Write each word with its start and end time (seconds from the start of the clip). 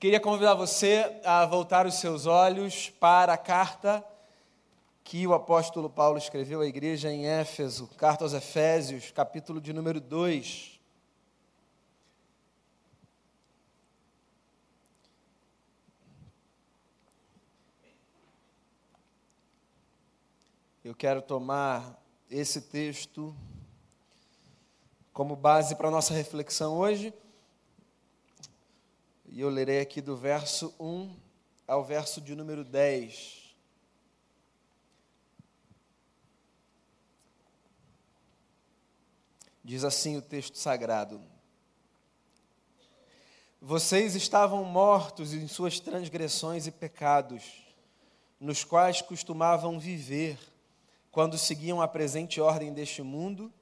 Queria 0.00 0.18
convidar 0.18 0.54
você 0.54 1.20
a 1.26 1.44
voltar 1.44 1.86
os 1.86 1.96
seus 1.96 2.24
olhos 2.24 2.88
para 2.88 3.34
a 3.34 3.36
carta 3.36 4.02
que 5.04 5.26
o 5.26 5.34
apóstolo 5.34 5.90
Paulo 5.90 6.16
escreveu 6.16 6.62
à 6.62 6.66
igreja 6.66 7.12
em 7.12 7.26
Éfeso, 7.26 7.86
carta 7.98 8.24
aos 8.24 8.32
Efésios, 8.32 9.10
capítulo 9.10 9.60
de 9.60 9.74
número 9.74 10.00
2. 10.00 10.80
Eu 20.82 20.94
quero 20.94 21.20
tomar 21.20 22.02
esse 22.30 22.62
texto 22.62 23.36
como 25.12 25.36
base 25.36 25.76
para 25.76 25.88
a 25.88 25.90
nossa 25.90 26.14
reflexão 26.14 26.78
hoje. 26.78 27.12
E 29.32 29.40
eu 29.40 29.48
lerei 29.48 29.78
aqui 29.78 30.00
do 30.00 30.16
verso 30.16 30.74
1 30.80 31.16
ao 31.64 31.84
verso 31.84 32.20
de 32.20 32.34
número 32.34 32.64
10. 32.64 33.54
Diz 39.62 39.84
assim 39.84 40.16
o 40.16 40.20
texto 40.20 40.58
sagrado: 40.58 41.22
Vocês 43.60 44.16
estavam 44.16 44.64
mortos 44.64 45.32
em 45.32 45.46
suas 45.46 45.78
transgressões 45.78 46.66
e 46.66 46.72
pecados, 46.72 47.72
nos 48.40 48.64
quais 48.64 49.00
costumavam 49.00 49.78
viver, 49.78 50.40
quando 51.12 51.38
seguiam 51.38 51.80
a 51.80 51.86
presente 51.86 52.40
ordem 52.40 52.72
deste 52.72 53.00
mundo 53.00 53.52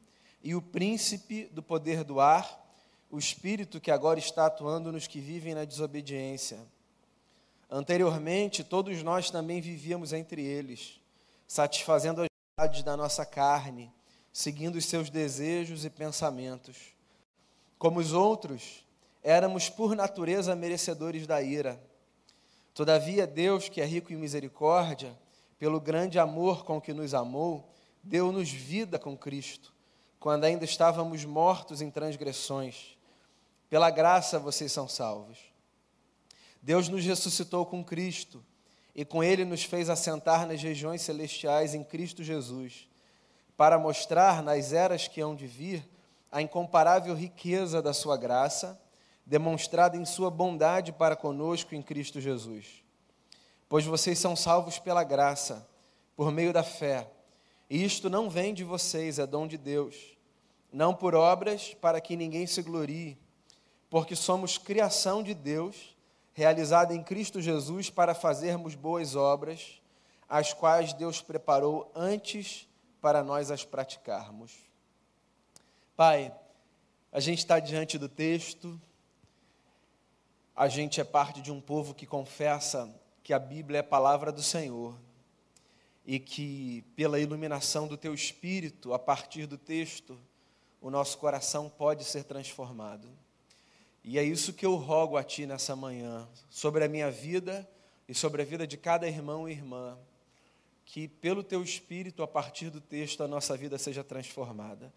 e 0.43 0.55
o 0.55 0.63
príncipe 0.63 1.45
do 1.53 1.63
poder 1.63 2.05
do 2.05 2.21
ar 2.21 2.68
o 3.11 3.19
espírito 3.19 3.81
que 3.81 3.91
agora 3.91 4.19
está 4.19 4.47
atuando 4.47 4.93
nos 4.93 5.07
que 5.07 5.21
vivem 5.21 5.55
na 5.55 5.65
desobediência. 5.65 6.59
Anteriormente, 7.71 8.63
todos 8.63 9.03
nós 9.03 9.31
também 9.31 9.61
vivíamos 9.61 10.13
entre 10.13 10.43
eles, 10.43 11.01
satisfazendo 11.47 12.23
as 12.23 12.29
vontades 12.57 12.83
da 12.83 12.97
nossa 12.97 13.25
carne, 13.25 13.93
seguindo 14.33 14.77
os 14.77 14.85
seus 14.85 15.11
desejos 15.11 15.85
e 15.85 15.91
pensamentos. 15.91 16.77
Como 17.79 17.99
os 17.99 18.13
outros, 18.13 18.85
éramos 19.23 19.69
por 19.69 19.95
natureza 19.95 20.55
merecedores 20.55 21.27
da 21.27 21.43
ira. 21.43 21.81
Todavia, 22.75 23.27
Deus, 23.27 23.69
que 23.69 23.81
é 23.81 23.85
rico 23.85 24.13
em 24.13 24.17
misericórdia, 24.17 25.19
pelo 25.59 25.81
grande 25.81 26.19
amor 26.19 26.65
com 26.65 26.81
que 26.81 26.93
nos 26.93 27.15
amou, 27.15 27.69
deu-nos 28.03 28.51
vida 28.51 28.99
com 28.99 29.17
Cristo, 29.17 29.75
quando 30.21 30.45
ainda 30.45 30.65
estávamos 30.65 31.25
mortos 31.25 31.83
em 31.83 31.91
transgressões. 31.91 32.98
Pela 33.69 33.91
graça 33.91 34.39
vocês 34.39 34.73
são 34.73 34.89
salvos. 34.89 35.39
Deus 36.63 36.89
nos 36.89 37.05
ressuscitou 37.05 37.67
com 37.67 37.85
Cristo 37.85 38.45
e 38.95 39.05
com 39.05 39.23
Ele 39.23 39.45
nos 39.45 39.63
fez 39.63 39.91
assentar 39.91 40.47
nas 40.47 40.63
regiões 40.63 41.03
celestiais 41.03 41.75
em 41.75 41.85
Cristo 41.85 42.25
Jesus, 42.25 42.89
para 43.57 43.79
mostrar 43.79 44.43
nas 44.43 44.73
eras 44.73 45.07
que 45.07 45.21
hão 45.21 45.35
de 45.35 45.47
vir 45.47 45.89
a 46.33 46.43
incomparável 46.43 47.15
riqueza 47.15 47.81
da 47.81 47.93
Sua 47.93 48.17
graça, 48.17 48.81
demonstrada 49.25 49.97
em 49.97 50.05
Sua 50.05 50.31
bondade 50.31 50.93
para 50.93 51.15
conosco 51.15 51.75
em 51.75 51.83
Cristo 51.83 52.21
Jesus. 52.21 52.83
Pois 53.69 53.85
vocês 53.85 54.19
são 54.19 54.35
salvos 54.35 54.79
pela 54.79 55.05
graça, 55.05 55.69
por 56.17 56.33
meio 56.33 56.53
da 56.53 56.63
fé. 56.63 57.09
E 57.69 57.85
isto 57.85 58.09
não 58.09 58.31
vem 58.31 58.55
de 58.55 58.65
vocês, 58.65 59.19
é 59.19 59.27
dom 59.27 59.47
de 59.47 59.59
Deus, 59.59 59.95
não 60.73 60.95
por 60.95 61.15
obras, 61.15 61.75
para 61.75 62.01
que 62.01 62.17
ninguém 62.17 62.47
se 62.47 62.63
glorie 62.63 63.19
porque 63.91 64.15
somos 64.15 64.59
criação 64.59 65.23
de 65.23 65.35
Deus, 65.35 65.97
realizada 66.33 66.95
em 66.95 67.03
Cristo 67.03 67.41
Jesus 67.41 67.91
para 67.91 68.15
fazermos 68.15 68.75
boas 68.75 69.17
obras, 69.17 69.81
as 70.29 70.53
quais 70.53 70.93
Deus 70.93 71.21
preparou 71.21 71.91
antes 71.95 72.69
para 73.01 73.23
nós 73.23 73.51
as 73.51 73.65
praticarmos. 73.65 74.53
Pai, 75.97 76.35
a 77.11 77.21
gente 77.21 77.39
está 77.39 77.59
diante 77.59 77.97
do 77.99 78.09
texto, 78.09 78.81
a 80.55 80.69
gente 80.69 81.01
é 81.01 81.05
parte 81.05 81.41
de 81.41 81.51
um 81.51 81.61
povo 81.61 81.95
que 81.95 82.07
confessa 82.07 82.93
que 83.23 83.33
a 83.33 83.39
Bíblia 83.39 83.79
é 83.79 83.81
a 83.81 83.85
palavra 83.85 84.31
do 84.31 84.43
Senhor 84.43 84.95
e 86.05 86.19
que, 86.19 86.83
pela 86.97 87.21
iluminação 87.21 87.87
do 87.87 87.97
Teu 87.97 88.15
Espírito, 88.15 88.93
a 88.93 88.99
partir 88.99 89.47
do 89.47 89.59
texto, 89.59 90.19
o 90.81 90.91
nosso 90.91 91.19
coração 91.19 91.69
pode 91.69 92.05
ser 92.05 92.25
transformado. 92.25 93.09
E 94.11 94.19
é 94.19 94.23
isso 94.25 94.55
que 94.55 94.65
eu 94.65 94.75
rogo 94.75 95.19
a 95.19 95.23
Ti 95.23 95.45
nessa 95.45 95.77
manhã, 95.77 96.27
sobre 96.49 96.83
a 96.83 96.89
minha 96.89 97.11
vida 97.11 97.69
e 98.09 98.15
sobre 98.15 98.41
a 98.41 98.45
vida 98.45 98.67
de 98.67 98.79
cada 98.79 99.07
irmão 99.07 99.47
e 99.47 99.53
irmã, 99.53 99.99
que 100.83 101.07
pelo 101.07 101.45
Teu 101.45 101.63
Espírito, 101.63 102.23
a 102.23 102.27
partir 102.27 102.71
do 102.71 102.81
texto, 102.81 103.23
a 103.23 103.29
nossa 103.29 103.55
vida 103.55 103.77
seja 103.77 104.03
transformada, 104.03 104.91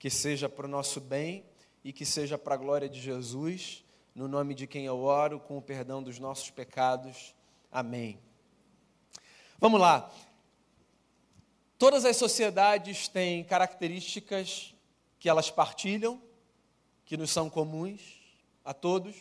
que 0.00 0.10
seja 0.10 0.48
para 0.48 0.66
o 0.66 0.68
nosso 0.68 1.00
bem 1.00 1.44
e 1.84 1.92
que 1.92 2.04
seja 2.04 2.36
para 2.36 2.54
a 2.54 2.58
glória 2.58 2.88
de 2.88 3.00
Jesus, 3.00 3.84
no 4.12 4.26
nome 4.26 4.52
de 4.52 4.66
quem 4.66 4.84
eu 4.84 4.98
oro, 4.98 5.38
com 5.38 5.56
o 5.56 5.62
perdão 5.62 6.02
dos 6.02 6.18
nossos 6.18 6.50
pecados. 6.50 7.36
Amém. 7.70 8.18
Vamos 9.60 9.80
lá. 9.80 10.12
Todas 11.78 12.04
as 12.04 12.16
sociedades 12.16 13.06
têm 13.06 13.44
características 13.44 14.74
que 15.20 15.28
elas 15.28 15.52
partilham, 15.52 16.20
que 17.04 17.16
nos 17.16 17.30
são 17.30 17.48
comuns 17.48 18.25
a 18.66 18.74
todos, 18.74 19.14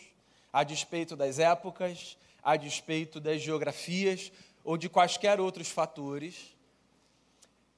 a 0.52 0.64
despeito 0.64 1.16
das 1.16 1.38
épocas, 1.38 2.18
a 2.42 2.58
despeito 2.58 3.20
das 3.20 3.42
geografias 3.42 4.32
ou 4.64 4.76
de 4.76 4.90
quaisquer 4.90 5.40
outros 5.40 5.70
fatores. 5.70 6.56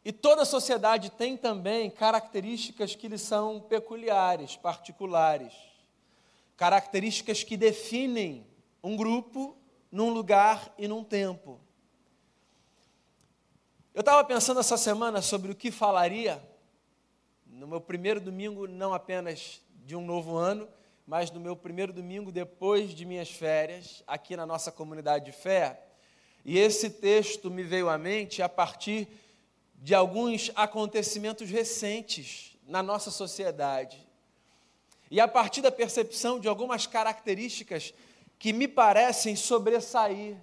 E 0.04 0.14
toda 0.14 0.46
sociedade 0.46 1.12
tem 1.12 1.36
também 1.36 1.90
características 1.90 2.96
que 2.96 3.10
lhe 3.10 3.18
são 3.18 3.60
peculiares, 3.60 4.56
particulares. 4.56 5.54
Características 6.56 7.44
que 7.44 7.58
definem 7.58 8.48
um 8.82 8.96
grupo 8.96 9.58
num 9.92 10.10
lugar 10.10 10.74
e 10.78 10.88
num 10.88 11.04
tempo. 11.04 11.60
Eu 13.94 14.00
estava 14.00 14.24
pensando 14.24 14.62
essa 14.62 14.78
semana 14.78 15.22
sobre 15.22 15.52
o 15.52 15.56
que 15.56 15.72
falaria 15.72 16.42
no 17.46 17.68
meu 17.68 17.82
primeiro 17.82 18.22
domingo, 18.22 18.68
não 18.68 18.94
apenas 18.94 19.62
de 19.84 19.96
um 19.96 20.06
novo 20.06 20.38
ano, 20.38 20.70
mas 21.08 21.32
no 21.32 21.40
meu 21.40 21.56
primeiro 21.56 21.94
domingo 21.94 22.34
depois 22.34 22.94
de 22.94 23.06
minhas 23.06 23.32
férias, 23.32 24.04
aqui 24.06 24.36
na 24.36 24.46
nossa 24.46 24.74
comunidade 24.74 25.24
de 25.24 25.32
fé. 25.32 25.82
E 26.44 26.58
esse 26.58 26.90
texto 26.90 27.50
me 27.50 27.64
veio 27.64 27.88
à 27.88 27.98
mente 27.98 28.42
a 28.42 28.50
partir 28.50 29.08
de 29.76 29.96
alguns 29.96 30.52
acontecimentos 30.54 31.50
recentes 31.50 32.58
na 32.68 32.84
nossa 32.84 33.10
sociedade. 33.10 34.06
E 35.10 35.22
a 35.22 35.28
partir 35.30 35.62
da 35.62 35.72
percepção 35.72 36.42
de 36.42 36.50
algumas 36.50 36.86
características 36.86 37.94
que 38.38 38.52
me 38.52 38.68
parecem 38.68 39.34
sobressair 39.34 40.36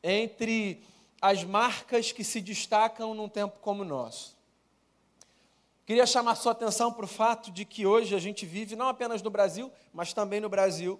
entre 0.00 0.80
as 1.20 1.42
marcas 1.42 2.12
que 2.12 2.22
se 2.22 2.40
destacam 2.40 3.14
num 3.14 3.28
tempo 3.28 3.58
como 3.60 3.82
o 3.82 3.86
nosso. 3.86 4.33
Queria 5.86 6.06
chamar 6.06 6.34
sua 6.34 6.52
atenção 6.52 6.92
para 6.92 7.04
o 7.04 7.08
fato 7.08 7.50
de 7.50 7.64
que 7.64 7.84
hoje 7.84 8.14
a 8.14 8.18
gente 8.18 8.46
vive, 8.46 8.74
não 8.74 8.88
apenas 8.88 9.20
no 9.20 9.28
Brasil, 9.28 9.70
mas 9.92 10.14
também 10.14 10.40
no 10.40 10.48
Brasil, 10.48 10.98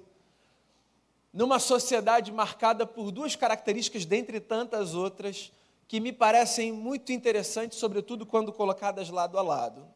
numa 1.32 1.58
sociedade 1.58 2.30
marcada 2.30 2.86
por 2.86 3.10
duas 3.10 3.34
características, 3.34 4.04
dentre 4.04 4.40
tantas 4.40 4.94
outras, 4.94 5.50
que 5.88 6.00
me 6.00 6.12
parecem 6.12 6.70
muito 6.70 7.12
interessantes, 7.12 7.78
sobretudo 7.78 8.26
quando 8.26 8.52
colocadas 8.52 9.08
lado 9.08 9.38
a 9.38 9.42
lado. 9.42 9.86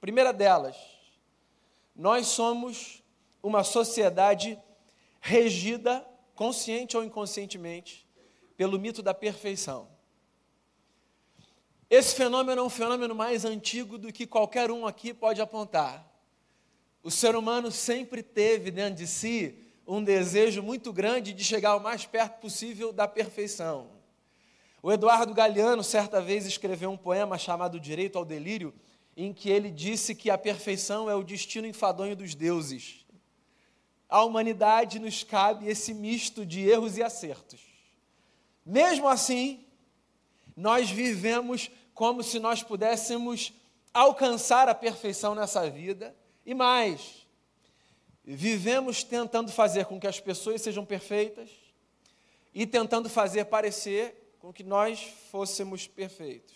Primeira 0.00 0.32
delas, 0.32 0.76
nós 1.94 2.28
somos 2.28 3.02
uma 3.42 3.64
sociedade 3.64 4.58
regida, 5.20 6.06
consciente 6.34 6.96
ou 6.96 7.02
inconscientemente, 7.02 8.06
pelo 8.56 8.78
mito 8.78 9.02
da 9.02 9.12
perfeição. 9.12 9.88
Esse 11.90 12.14
fenômeno 12.14 12.60
é 12.60 12.64
um 12.64 12.68
fenômeno 12.68 13.14
mais 13.14 13.46
antigo 13.46 13.96
do 13.96 14.12
que 14.12 14.26
qualquer 14.26 14.70
um 14.70 14.86
aqui 14.86 15.14
pode 15.14 15.40
apontar. 15.40 16.06
O 17.02 17.10
ser 17.10 17.34
humano 17.34 17.70
sempre 17.70 18.22
teve 18.22 18.70
dentro 18.70 18.96
de 18.96 19.06
si 19.06 19.58
um 19.86 20.04
desejo 20.04 20.62
muito 20.62 20.92
grande 20.92 21.32
de 21.32 21.42
chegar 21.42 21.74
o 21.76 21.80
mais 21.80 22.04
perto 22.04 22.40
possível 22.40 22.92
da 22.92 23.08
perfeição. 23.08 23.90
O 24.82 24.92
Eduardo 24.92 25.32
Galeano, 25.32 25.82
certa 25.82 26.20
vez, 26.20 26.44
escreveu 26.44 26.90
um 26.90 26.96
poema 26.96 27.38
chamado 27.38 27.80
Direito 27.80 28.18
ao 28.18 28.24
Delírio, 28.24 28.74
em 29.16 29.32
que 29.32 29.48
ele 29.48 29.70
disse 29.70 30.14
que 30.14 30.28
a 30.28 30.36
perfeição 30.36 31.08
é 31.08 31.14
o 31.14 31.24
destino 31.24 31.66
enfadonho 31.66 32.14
dos 32.14 32.34
deuses. 32.34 33.06
A 34.10 34.22
humanidade 34.22 34.98
nos 34.98 35.24
cabe 35.24 35.66
esse 35.66 35.94
misto 35.94 36.44
de 36.44 36.68
erros 36.68 36.98
e 36.98 37.02
acertos. 37.02 37.60
Mesmo 38.64 39.08
assim, 39.08 39.66
nós 40.54 40.90
vivemos 40.90 41.70
como 41.98 42.22
se 42.22 42.38
nós 42.38 42.62
pudéssemos 42.62 43.52
alcançar 43.92 44.68
a 44.68 44.74
perfeição 44.74 45.34
nessa 45.34 45.68
vida 45.68 46.14
e 46.46 46.54
mais. 46.54 47.26
vivemos 48.24 49.02
tentando 49.02 49.50
fazer 49.50 49.84
com 49.86 49.98
que 49.98 50.06
as 50.06 50.20
pessoas 50.20 50.62
sejam 50.62 50.84
perfeitas 50.84 51.50
e 52.54 52.64
tentando 52.68 53.10
fazer 53.10 53.46
parecer 53.46 54.36
com 54.38 54.52
que 54.52 54.62
nós 54.62 55.12
fôssemos 55.32 55.88
perfeitos. 55.88 56.54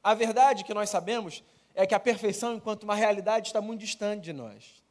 A 0.00 0.14
verdade 0.14 0.62
que 0.62 0.72
nós 0.72 0.88
sabemos 0.88 1.42
é 1.74 1.84
que 1.84 1.94
a 1.94 1.98
perfeição, 1.98 2.54
enquanto 2.54 2.84
uma 2.84 2.94
realidade, 2.94 3.48
está 3.48 3.60
muito 3.60 3.80
distante 3.80 4.22
de 4.22 4.32
nós. 4.32 4.84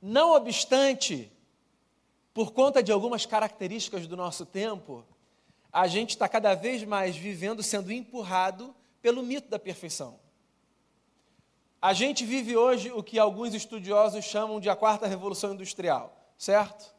Não 0.00 0.30
obstante, 0.30 1.28
por 2.32 2.52
conta 2.52 2.84
de 2.84 2.92
algumas 2.92 3.26
características 3.26 4.06
do 4.06 4.16
nosso 4.16 4.46
tempo, 4.46 5.04
a 5.72 5.86
gente 5.86 6.10
está 6.10 6.28
cada 6.28 6.54
vez 6.54 6.84
mais 6.84 7.16
vivendo 7.16 7.62
sendo 7.62 7.92
empurrado 7.92 8.74
pelo 9.02 9.22
mito 9.22 9.48
da 9.48 9.58
perfeição. 9.58 10.18
A 11.80 11.92
gente 11.92 12.24
vive 12.24 12.56
hoje 12.56 12.90
o 12.90 13.02
que 13.02 13.18
alguns 13.18 13.54
estudiosos 13.54 14.24
chamam 14.24 14.58
de 14.58 14.68
a 14.68 14.74
quarta 14.74 15.06
revolução 15.06 15.54
industrial, 15.54 16.16
certo? 16.36 16.94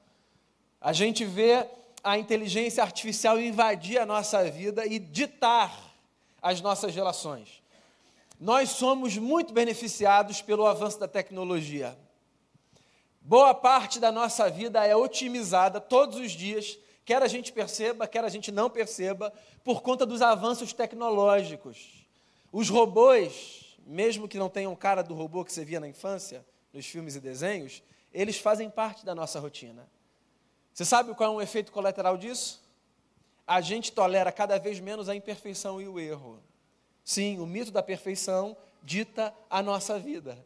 A 0.80 0.94
gente 0.94 1.26
vê 1.26 1.68
a 2.04 2.18
inteligência 2.18 2.84
artificial 2.84 3.40
invadir 3.40 3.98
a 3.98 4.06
nossa 4.06 4.50
vida 4.50 4.86
e 4.86 5.00
ditar 5.00 5.76
as 6.42 6.62
nossas 6.62 6.96
relações. 6.96 7.62
Nós 8.40 8.70
somos 8.70 9.18
muito 9.18 9.52
beneficiados 9.52 10.42
pelo 10.42 10.66
avanço 10.66 11.00
da 11.00 11.08
tecnologia. 11.08 11.98
Boa 13.20 13.54
parte 13.54 14.00
da 14.00 14.12
nossa 14.12 14.50
vida 14.50 14.86
é 14.86 14.96
otimizada 14.96 15.82
todos 15.82 16.18
os 16.18 16.32
dias, 16.32 16.78
quer 17.08 17.24
a 17.24 17.28
gente 17.30 17.54
perceba, 17.54 18.06
quer 18.06 18.26
a 18.26 18.30
gente 18.30 18.52
não 18.52 18.70
perceba, 18.70 19.32
por 19.64 19.82
conta 19.82 20.06
dos 20.06 20.22
avanços 20.22 20.74
tecnológicos. 20.74 22.06
Os 22.52 22.68
robôs, 22.68 23.78
mesmo 23.86 24.28
que 24.28 24.38
não 24.38 24.50
tenham 24.50 24.76
cara 24.76 25.02
do 25.02 25.14
robô 25.14 25.46
que 25.46 25.54
você 25.54 25.64
via 25.64 25.80
na 25.80 25.88
infância, 25.88 26.46
nos 26.74 26.86
filmes 26.86 27.16
e 27.16 27.22
desenhos, 27.22 27.82
eles 28.14 28.38
fazem 28.38 28.70
parte 28.70 29.06
da 29.06 29.16
nossa 29.16 29.40
rotina. 29.40 29.90
Você 30.74 30.84
sabe 30.84 31.16
qual 31.16 31.32
é 31.32 31.36
um 31.38 31.42
efeito 31.42 31.72
colateral 31.72 32.18
disso? 32.18 32.62
A 33.48 33.62
gente 33.62 33.94
tolera 33.94 34.30
cada 34.30 34.60
vez 34.60 34.78
menos 34.82 35.08
a 35.08 35.16
imperfeição 35.16 35.82
e 35.82 35.88
o 35.88 35.98
erro. 35.98 36.44
Sim, 37.06 37.40
o 37.40 37.46
mito 37.46 37.72
da 37.72 37.82
perfeição 37.82 38.58
dita 38.84 39.34
a 39.50 39.64
nossa 39.64 39.98
vida. 39.98 40.38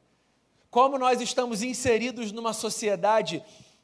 Como 0.69 1.00
nós 1.00 1.22
estamos 1.22 1.64
inseridos 1.64 2.31
numa 2.31 2.54
sociedade 2.54 3.44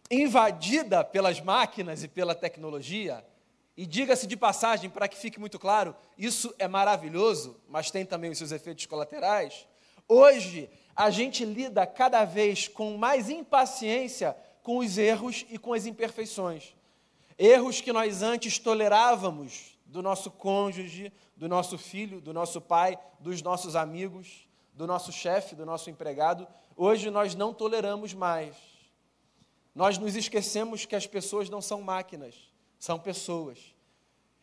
invadida 0.10 1.04
pelas 1.04 1.42
máquinas 1.42 2.04
e 2.04 2.08
pela 2.08 2.34
tecnologia, 2.34 3.26
e 3.76 3.86
diga-se 3.86 4.26
de 4.26 4.36
passagem, 4.36 4.90
para 4.90 5.08
que 5.08 5.18
fique 5.18 5.40
muito 5.40 5.60
claro, 5.60 5.96
isso 6.18 6.54
é 6.58 6.68
maravilhoso, 6.68 7.60
mas 7.70 7.92
tem 7.92 8.06
também 8.06 8.32
os 8.32 8.38
seus 8.38 8.52
efeitos 8.52 8.86
colaterais. 8.88 9.68
Hoje, 10.08 10.70
a 10.96 11.12
gente 11.12 11.46
lida 11.46 11.86
cada 11.86 12.26
vez 12.26 12.68
com 12.68 12.98
mais 12.98 13.30
impaciência 13.30 14.36
com 14.64 14.80
os 14.80 14.98
erros 14.98 15.46
e 15.50 15.58
com 15.58 15.74
as 15.74 15.86
imperfeições. 15.86 16.76
Erros 17.38 17.80
que 17.80 17.94
nós 17.94 18.24
antes 18.24 18.58
tolerávamos 18.58 19.78
do 19.86 20.02
nosso 20.02 20.32
cônjuge, 20.32 21.14
do 21.36 21.48
nosso 21.48 21.78
filho, 21.78 22.20
do 22.20 22.34
nosso 22.34 22.60
pai, 22.60 22.98
dos 23.20 23.42
nossos 23.42 23.76
amigos, 23.76 24.48
do 24.74 24.88
nosso 24.88 25.12
chefe, 25.12 25.56
do 25.56 25.66
nosso 25.66 25.90
empregado, 25.90 26.48
hoje 26.76 27.10
nós 27.10 27.36
não 27.36 27.54
toleramos 27.54 28.14
mais. 28.14 28.56
Nós 29.78 30.00
nos 30.00 30.16
esquecemos 30.16 30.88
que 30.88 30.96
as 30.96 31.06
pessoas 31.06 31.52
não 31.52 31.62
são 31.62 31.84
máquinas, 31.84 32.34
são 32.80 32.98
pessoas. 32.98 33.76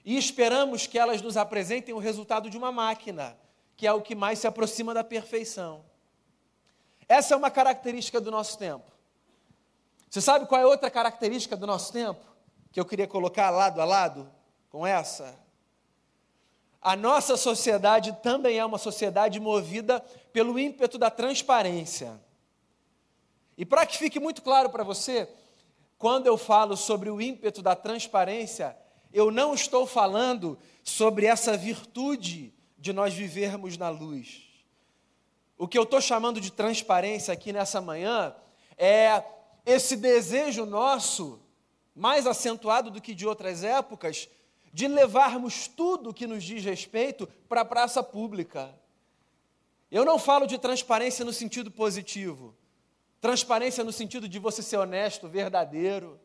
E 0.05 0.17
esperamos 0.17 0.87
que 0.87 0.97
elas 0.97 1.21
nos 1.21 1.37
apresentem 1.37 1.93
o 1.93 1.99
resultado 1.99 2.49
de 2.49 2.57
uma 2.57 2.71
máquina, 2.71 3.37
que 3.77 3.85
é 3.85 3.93
o 3.93 4.01
que 4.01 4.15
mais 4.15 4.39
se 4.39 4.47
aproxima 4.47 4.95
da 4.95 5.03
perfeição. 5.03 5.85
Essa 7.09 7.35
é 7.35 7.37
uma 7.37 7.51
característica 7.51 8.21
do 8.21 8.31
nosso 8.31 8.57
tempo. 8.57 8.85
Você 10.09 10.21
sabe 10.21 10.47
qual 10.47 10.61
é 10.61 10.67
outra 10.67 10.89
característica 10.89 11.57
do 11.57 11.67
nosso 11.67 11.93
tempo? 11.93 12.25
Que 12.71 12.79
eu 12.79 12.85
queria 12.85 13.09
colocar 13.09 13.51
lado 13.51 13.81
a 13.81 13.85
lado 13.85 14.31
com 14.71 14.87
essa? 14.87 15.37
A 16.81 16.95
nossa 16.95 17.37
sociedade 17.37 18.17
também 18.23 18.61
é 18.61 18.65
uma 18.65 18.79
sociedade 18.79 19.41
movida 19.41 19.99
pelo 20.33 20.61
ímpeto 20.61 20.97
da 20.97 21.11
transparência. 21.11 22.23
E 23.57 23.65
para 23.65 23.87
que 23.87 23.99
fique 23.99 24.19
muito 24.19 24.43
claro 24.43 24.71
para 24.71 24.83
você, 24.83 25.29
quando 25.99 26.27
eu 26.27 26.37
falo 26.37 26.77
sobre 26.77 27.11
o 27.11 27.21
ímpeto 27.21 27.63
da 27.63 27.75
transparência, 27.75 28.77
eu 29.13 29.31
não 29.31 29.55
estou 29.55 29.87
falando 29.87 30.59
sobre 30.83 31.27
essa 31.27 31.57
virtude 31.57 32.53
de 32.77 32.93
nós 32.93 33.15
vivermos 33.15 33.79
na 33.79 33.89
luz. 33.89 34.43
O 35.57 35.69
que 35.69 35.79
eu 35.79 35.85
estou 35.85 36.01
chamando 36.01 36.41
de 36.41 36.51
transparência 36.51 37.33
aqui 37.33 37.53
nessa 37.53 37.81
manhã 37.81 38.35
é 38.77 39.23
esse 39.65 39.97
desejo 39.97 40.67
nosso, 40.67 41.41
mais 41.95 42.27
acentuado 42.27 42.91
do 42.91 43.01
que 43.01 43.15
de 43.15 43.27
outras 43.27 43.63
épocas, 43.63 44.29
de 44.73 44.89
levarmos 44.89 45.69
tudo 45.69 46.13
que 46.13 46.27
nos 46.27 46.43
diz 46.43 46.65
respeito 46.65 47.29
para 47.49 47.61
a 47.61 47.65
praça 47.65 48.03
pública. 48.03 48.75
Eu 49.91 50.05
não 50.05 50.19
falo 50.19 50.47
de 50.47 50.59
transparência 50.59 51.25
no 51.25 51.33
sentido 51.33 51.71
positivo. 51.71 52.55
Transparência 53.25 53.83
no 53.83 53.91
sentido 53.91 54.29
de 54.29 54.39
você 54.39 54.63
ser 54.63 54.77
honesto, 54.77 55.27
verdadeiro. 55.27 56.21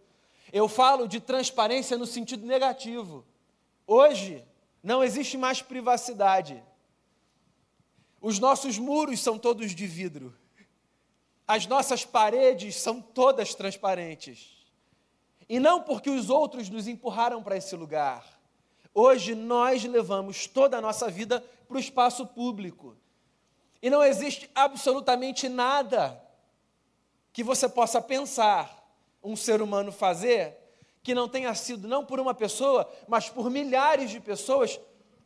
Eu 0.52 0.68
falo 0.68 1.08
de 1.08 1.22
transparência 1.22 1.98
no 1.98 2.06
sentido 2.06 2.46
negativo. 2.46 3.26
Hoje 3.88 4.46
não 4.84 5.02
existe 5.02 5.38
mais 5.38 5.62
privacidade. 5.62 6.62
Os 8.20 8.38
nossos 8.38 8.78
muros 8.78 9.22
são 9.22 9.40
todos 9.40 9.74
de 9.74 9.88
vidro. 9.88 10.36
As 11.48 11.66
nossas 11.66 12.04
paredes 12.04 12.76
são 12.76 13.00
todas 13.00 13.56
transparentes. 13.56 14.58
E 15.48 15.58
não 15.58 15.82
porque 15.82 16.10
os 16.10 16.30
outros 16.30 16.68
nos 16.68 16.86
empurraram 16.86 17.42
para 17.42 17.56
esse 17.56 17.78
lugar. 17.78 18.26
Hoje 18.94 19.36
nós 19.36 19.86
levamos 19.86 20.48
toda 20.48 20.78
a 20.78 20.82
nossa 20.82 21.10
vida 21.10 21.42
para 21.66 21.78
o 21.78 21.80
espaço 21.80 22.28
público. 22.28 22.98
E 23.82 23.90
não 23.90 24.04
existe 24.04 24.52
absolutamente 24.54 25.48
nada 25.48 26.28
que 27.32 27.44
você 27.44 27.68
possa 27.70 28.02
pensar 28.02 28.80
um 29.24 29.36
ser 29.36 29.62
humano 29.62 29.92
fazer 29.92 30.58
que 31.02 31.16
não 31.16 31.30
tenha 31.30 31.54
sido, 31.56 31.88
não 31.88 32.06
por 32.06 32.20
uma 32.20 32.34
pessoa, 32.34 32.90
mas 33.08 33.30
por 33.30 33.50
milhares 33.50 34.12
de 34.12 34.20
pessoas, 34.20 34.80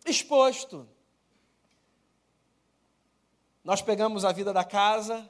exposto. 0.06 0.88
Nós 3.64 3.82
pegamos 3.82 4.26
a 4.26 4.32
vida 4.32 4.54
da 4.54 4.64
casa, 4.64 5.28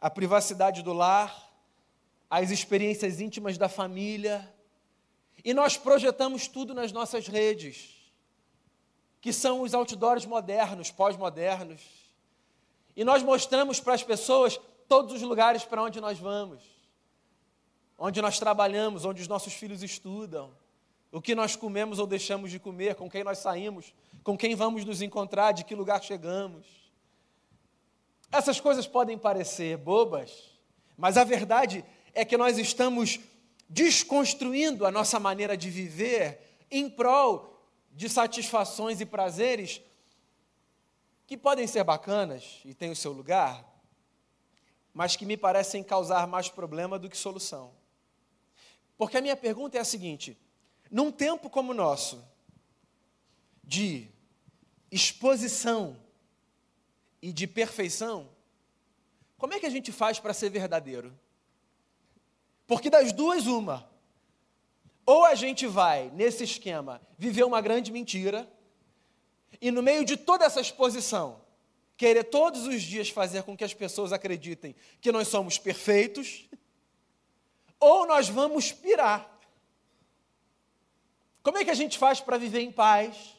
a 0.00 0.10
privacidade 0.10 0.82
do 0.82 0.92
lar, 0.92 1.34
as 2.28 2.50
experiências 2.50 3.20
íntimas 3.20 3.56
da 3.56 3.68
família, 3.68 4.52
e 5.44 5.54
nós 5.54 5.76
projetamos 5.76 6.48
tudo 6.48 6.74
nas 6.74 6.92
nossas 6.92 7.26
redes, 7.26 7.94
que 9.20 9.32
são 9.32 9.62
os 9.62 9.74
outdoors 9.74 10.26
modernos, 10.26 10.90
pós-modernos. 10.90 11.82
E 12.96 13.04
nós 13.04 13.22
mostramos 13.22 13.80
para 13.80 13.94
as 13.94 14.02
pessoas 14.02 14.60
todos 14.88 15.14
os 15.14 15.22
lugares 15.22 15.64
para 15.64 15.82
onde 15.82 16.00
nós 16.00 16.18
vamos, 16.18 16.62
onde 17.98 18.20
nós 18.20 18.38
trabalhamos, 18.38 19.04
onde 19.04 19.22
os 19.22 19.28
nossos 19.28 19.52
filhos 19.52 19.82
estudam, 19.82 20.56
o 21.10 21.20
que 21.20 21.34
nós 21.34 21.56
comemos 21.56 21.98
ou 21.98 22.06
deixamos 22.06 22.50
de 22.50 22.58
comer, 22.58 22.94
com 22.94 23.08
quem 23.08 23.24
nós 23.24 23.38
saímos, 23.38 23.94
com 24.22 24.36
quem 24.36 24.54
vamos 24.54 24.84
nos 24.84 25.00
encontrar, 25.00 25.52
de 25.52 25.64
que 25.64 25.74
lugar 25.74 26.02
chegamos. 26.02 26.66
Essas 28.30 28.60
coisas 28.60 28.86
podem 28.86 29.16
parecer 29.16 29.76
bobas, 29.76 30.50
mas 30.96 31.16
a 31.16 31.24
verdade 31.24 31.84
é 32.12 32.24
que 32.24 32.36
nós 32.36 32.58
estamos 32.58 33.20
desconstruindo 33.68 34.86
a 34.86 34.90
nossa 34.90 35.18
maneira 35.18 35.56
de 35.56 35.70
viver 35.70 36.40
em 36.70 36.88
prol 36.88 37.56
de 37.92 38.08
satisfações 38.08 39.00
e 39.00 39.06
prazeres 39.06 39.80
que 41.26 41.36
podem 41.36 41.66
ser 41.66 41.82
bacanas 41.82 42.60
e 42.64 42.74
têm 42.74 42.90
o 42.90 42.96
seu 42.96 43.12
lugar, 43.12 43.64
mas 44.96 45.14
que 45.14 45.26
me 45.26 45.36
parecem 45.36 45.84
causar 45.84 46.26
mais 46.26 46.48
problema 46.48 46.98
do 46.98 47.10
que 47.10 47.18
solução. 47.18 47.70
Porque 48.96 49.18
a 49.18 49.20
minha 49.20 49.36
pergunta 49.36 49.76
é 49.76 49.80
a 49.82 49.84
seguinte: 49.84 50.38
num 50.90 51.12
tempo 51.12 51.50
como 51.50 51.72
o 51.72 51.74
nosso, 51.74 52.26
de 53.62 54.08
exposição 54.90 55.98
e 57.20 57.30
de 57.30 57.46
perfeição, 57.46 58.26
como 59.36 59.52
é 59.52 59.60
que 59.60 59.66
a 59.66 59.70
gente 59.70 59.92
faz 59.92 60.18
para 60.18 60.32
ser 60.32 60.48
verdadeiro? 60.48 61.12
Porque 62.66 62.88
das 62.88 63.12
duas, 63.12 63.46
uma. 63.46 63.86
Ou 65.04 65.26
a 65.26 65.34
gente 65.34 65.66
vai, 65.66 66.10
nesse 66.14 66.42
esquema, 66.42 67.02
viver 67.18 67.44
uma 67.44 67.60
grande 67.60 67.92
mentira, 67.92 68.50
e 69.60 69.70
no 69.70 69.82
meio 69.82 70.06
de 70.06 70.16
toda 70.16 70.46
essa 70.46 70.62
exposição, 70.62 71.44
querer 71.96 72.24
todos 72.24 72.66
os 72.66 72.82
dias 72.82 73.08
fazer 73.08 73.42
com 73.42 73.56
que 73.56 73.64
as 73.64 73.72
pessoas 73.72 74.12
acreditem 74.12 74.74
que 75.00 75.10
nós 75.10 75.28
somos 75.28 75.58
perfeitos, 75.58 76.46
ou 77.80 78.06
nós 78.06 78.28
vamos 78.28 78.72
pirar. 78.72 79.38
Como 81.42 81.58
é 81.58 81.64
que 81.64 81.70
a 81.70 81.74
gente 81.74 81.96
faz 81.96 82.20
para 82.20 82.38
viver 82.38 82.60
em 82.60 82.72
paz? 82.72 83.34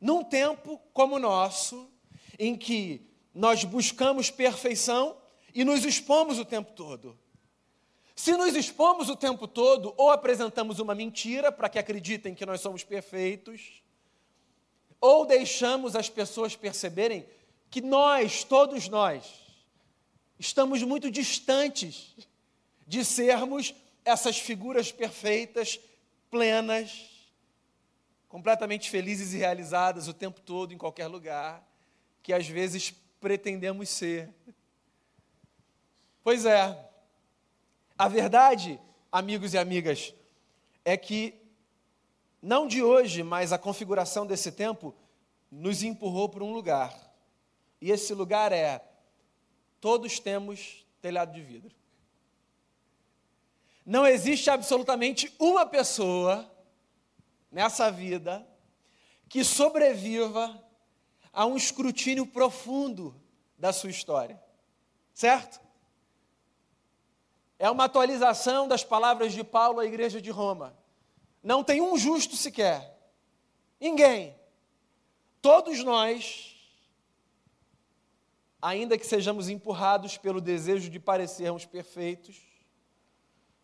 Num 0.00 0.22
tempo 0.22 0.80
como 0.92 1.16
o 1.16 1.18
nosso, 1.18 1.90
em 2.38 2.56
que 2.56 3.06
nós 3.34 3.64
buscamos 3.64 4.30
perfeição 4.30 5.16
e 5.54 5.64
nos 5.64 5.84
expomos 5.84 6.38
o 6.38 6.44
tempo 6.44 6.72
todo. 6.72 7.18
Se 8.14 8.36
nos 8.36 8.54
expomos 8.54 9.08
o 9.08 9.16
tempo 9.16 9.48
todo, 9.48 9.94
ou 9.96 10.10
apresentamos 10.10 10.78
uma 10.78 10.94
mentira 10.94 11.50
para 11.50 11.68
que 11.68 11.78
acreditem 11.78 12.34
que 12.34 12.46
nós 12.46 12.60
somos 12.60 12.84
perfeitos, 12.84 13.82
ou 15.00 15.26
deixamos 15.26 15.96
as 15.96 16.08
pessoas 16.08 16.54
perceberem 16.54 17.26
que 17.72 17.80
nós, 17.80 18.44
todos 18.44 18.86
nós, 18.86 19.24
estamos 20.38 20.82
muito 20.82 21.10
distantes 21.10 22.14
de 22.86 23.02
sermos 23.02 23.74
essas 24.04 24.38
figuras 24.38 24.92
perfeitas, 24.92 25.80
plenas, 26.30 27.08
completamente 28.28 28.90
felizes 28.90 29.32
e 29.32 29.38
realizadas 29.38 30.06
o 30.06 30.12
tempo 30.12 30.38
todo, 30.42 30.74
em 30.74 30.76
qualquer 30.76 31.06
lugar, 31.06 31.66
que 32.22 32.34
às 32.34 32.46
vezes 32.46 32.92
pretendemos 33.18 33.88
ser. 33.88 34.28
Pois 36.22 36.44
é, 36.44 36.78
a 37.96 38.06
verdade, 38.06 38.78
amigos 39.10 39.54
e 39.54 39.58
amigas, 39.58 40.12
é 40.84 40.94
que 40.94 41.40
não 42.42 42.66
de 42.66 42.82
hoje, 42.82 43.22
mas 43.22 43.50
a 43.50 43.56
configuração 43.56 44.26
desse 44.26 44.52
tempo 44.52 44.94
nos 45.50 45.82
empurrou 45.82 46.28
para 46.28 46.44
um 46.44 46.52
lugar. 46.52 47.01
E 47.82 47.90
esse 47.90 48.14
lugar 48.14 48.52
é: 48.52 48.80
todos 49.80 50.20
temos 50.20 50.86
telhado 51.00 51.34
de 51.34 51.42
vidro. 51.42 51.74
Não 53.84 54.06
existe 54.06 54.48
absolutamente 54.48 55.34
uma 55.36 55.66
pessoa 55.66 56.48
nessa 57.50 57.90
vida 57.90 58.46
que 59.28 59.42
sobreviva 59.42 60.62
a 61.32 61.44
um 61.44 61.56
escrutínio 61.56 62.24
profundo 62.24 63.20
da 63.58 63.72
sua 63.72 63.90
história. 63.90 64.40
Certo? 65.12 65.60
É 67.58 67.68
uma 67.68 67.86
atualização 67.86 68.68
das 68.68 68.84
palavras 68.84 69.32
de 69.32 69.42
Paulo 69.42 69.80
à 69.80 69.84
igreja 69.84 70.22
de 70.22 70.30
Roma. 70.30 70.78
Não 71.42 71.64
tem 71.64 71.80
um 71.80 71.98
justo 71.98 72.36
sequer. 72.36 72.96
Ninguém. 73.80 74.38
Todos 75.40 75.82
nós, 75.82 76.51
ainda 78.62 78.96
que 78.96 79.06
sejamos 79.06 79.48
empurrados 79.48 80.16
pelo 80.16 80.40
desejo 80.40 80.88
de 80.88 81.00
parecermos 81.00 81.66
perfeitos, 81.66 82.40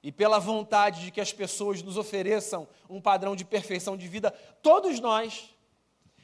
e 0.02 0.12
pela 0.12 0.38
vontade 0.38 1.05
de 1.05 1.11
que 1.11 1.21
as 1.21 1.33
pessoas 1.33 1.83
nos 1.83 1.97
ofereçam 1.97 2.69
um 2.88 3.00
padrão 3.00 3.35
de 3.35 3.45
perfeição 3.45 3.97
de 3.97 4.07
vida, 4.07 4.31
todos 4.62 5.00
nós, 5.00 5.55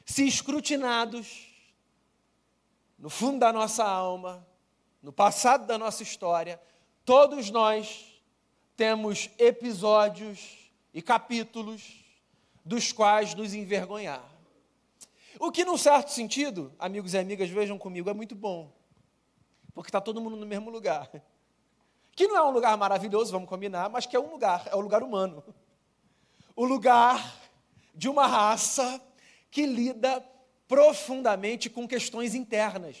se 0.05 0.25
escrutinados 0.25 1.53
no 2.97 3.09
fundo 3.09 3.39
da 3.39 3.51
nossa 3.51 3.83
alma, 3.83 4.47
no 5.01 5.11
passado 5.11 5.67
da 5.67 5.77
nossa 5.77 6.03
história, 6.03 6.59
todos 7.03 7.49
nós 7.51 8.21
temos 8.77 9.29
episódios 9.37 10.71
e 10.93 11.01
capítulos 11.01 12.03
dos 12.63 12.91
quais 12.91 13.35
nos 13.35 13.53
envergonhar. 13.53 14.34
O 15.39 15.51
que, 15.51 15.65
num 15.65 15.77
certo 15.77 16.09
sentido, 16.09 16.73
amigos 16.79 17.13
e 17.13 17.17
amigas, 17.17 17.49
vejam 17.49 17.77
comigo, 17.77 18.09
é 18.09 18.13
muito 18.13 18.35
bom, 18.35 18.71
porque 19.73 19.89
está 19.89 19.99
todo 19.99 20.21
mundo 20.21 20.35
no 20.35 20.45
mesmo 20.45 20.69
lugar 20.69 21.09
que 22.15 22.27
não 22.27 22.37
é 22.37 22.43
um 22.43 22.51
lugar 22.51 22.77
maravilhoso, 22.77 23.33
vamos 23.33 23.49
combinar, 23.49 23.89
mas 23.89 24.05
que 24.05 24.15
é 24.15 24.19
um 24.19 24.31
lugar, 24.31 24.65
é 24.71 24.75
o 24.75 24.79
lugar 24.79 25.03
humano. 25.03 25.43
O 26.55 26.63
lugar 26.63 27.35
de 27.93 28.07
uma 28.07 28.25
raça 28.25 29.01
que 29.51 29.65
lida 29.65 30.23
profundamente 30.65 31.69
com 31.69 31.85
questões 31.85 32.33
internas, 32.33 32.97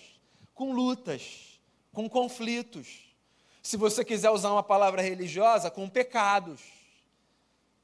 com 0.53 0.73
lutas, 0.73 1.59
com 1.93 2.09
conflitos. 2.09 3.05
Se 3.63 3.77
você 3.77 4.03
quiser 4.03 4.29
usar 4.29 4.51
uma 4.51 4.61
palavra 4.61 5.01
religiosa, 5.01 5.71
com 5.71 5.87
pecados, 5.89 6.61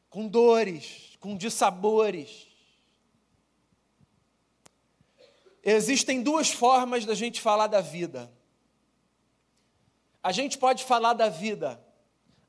com 0.10 0.27
dores, 0.27 1.17
com 1.22 1.38
dissabores. 1.38 2.48
Existem 5.63 6.23
duas 6.23 6.51
formas 6.51 7.05
da 7.05 7.13
gente 7.13 7.39
falar 7.39 7.67
da 7.67 7.81
vida. 7.81 8.31
A 10.23 10.31
gente 10.31 10.57
pode 10.57 10.83
falar 10.83 11.13
da 11.13 11.29
vida 11.29 11.83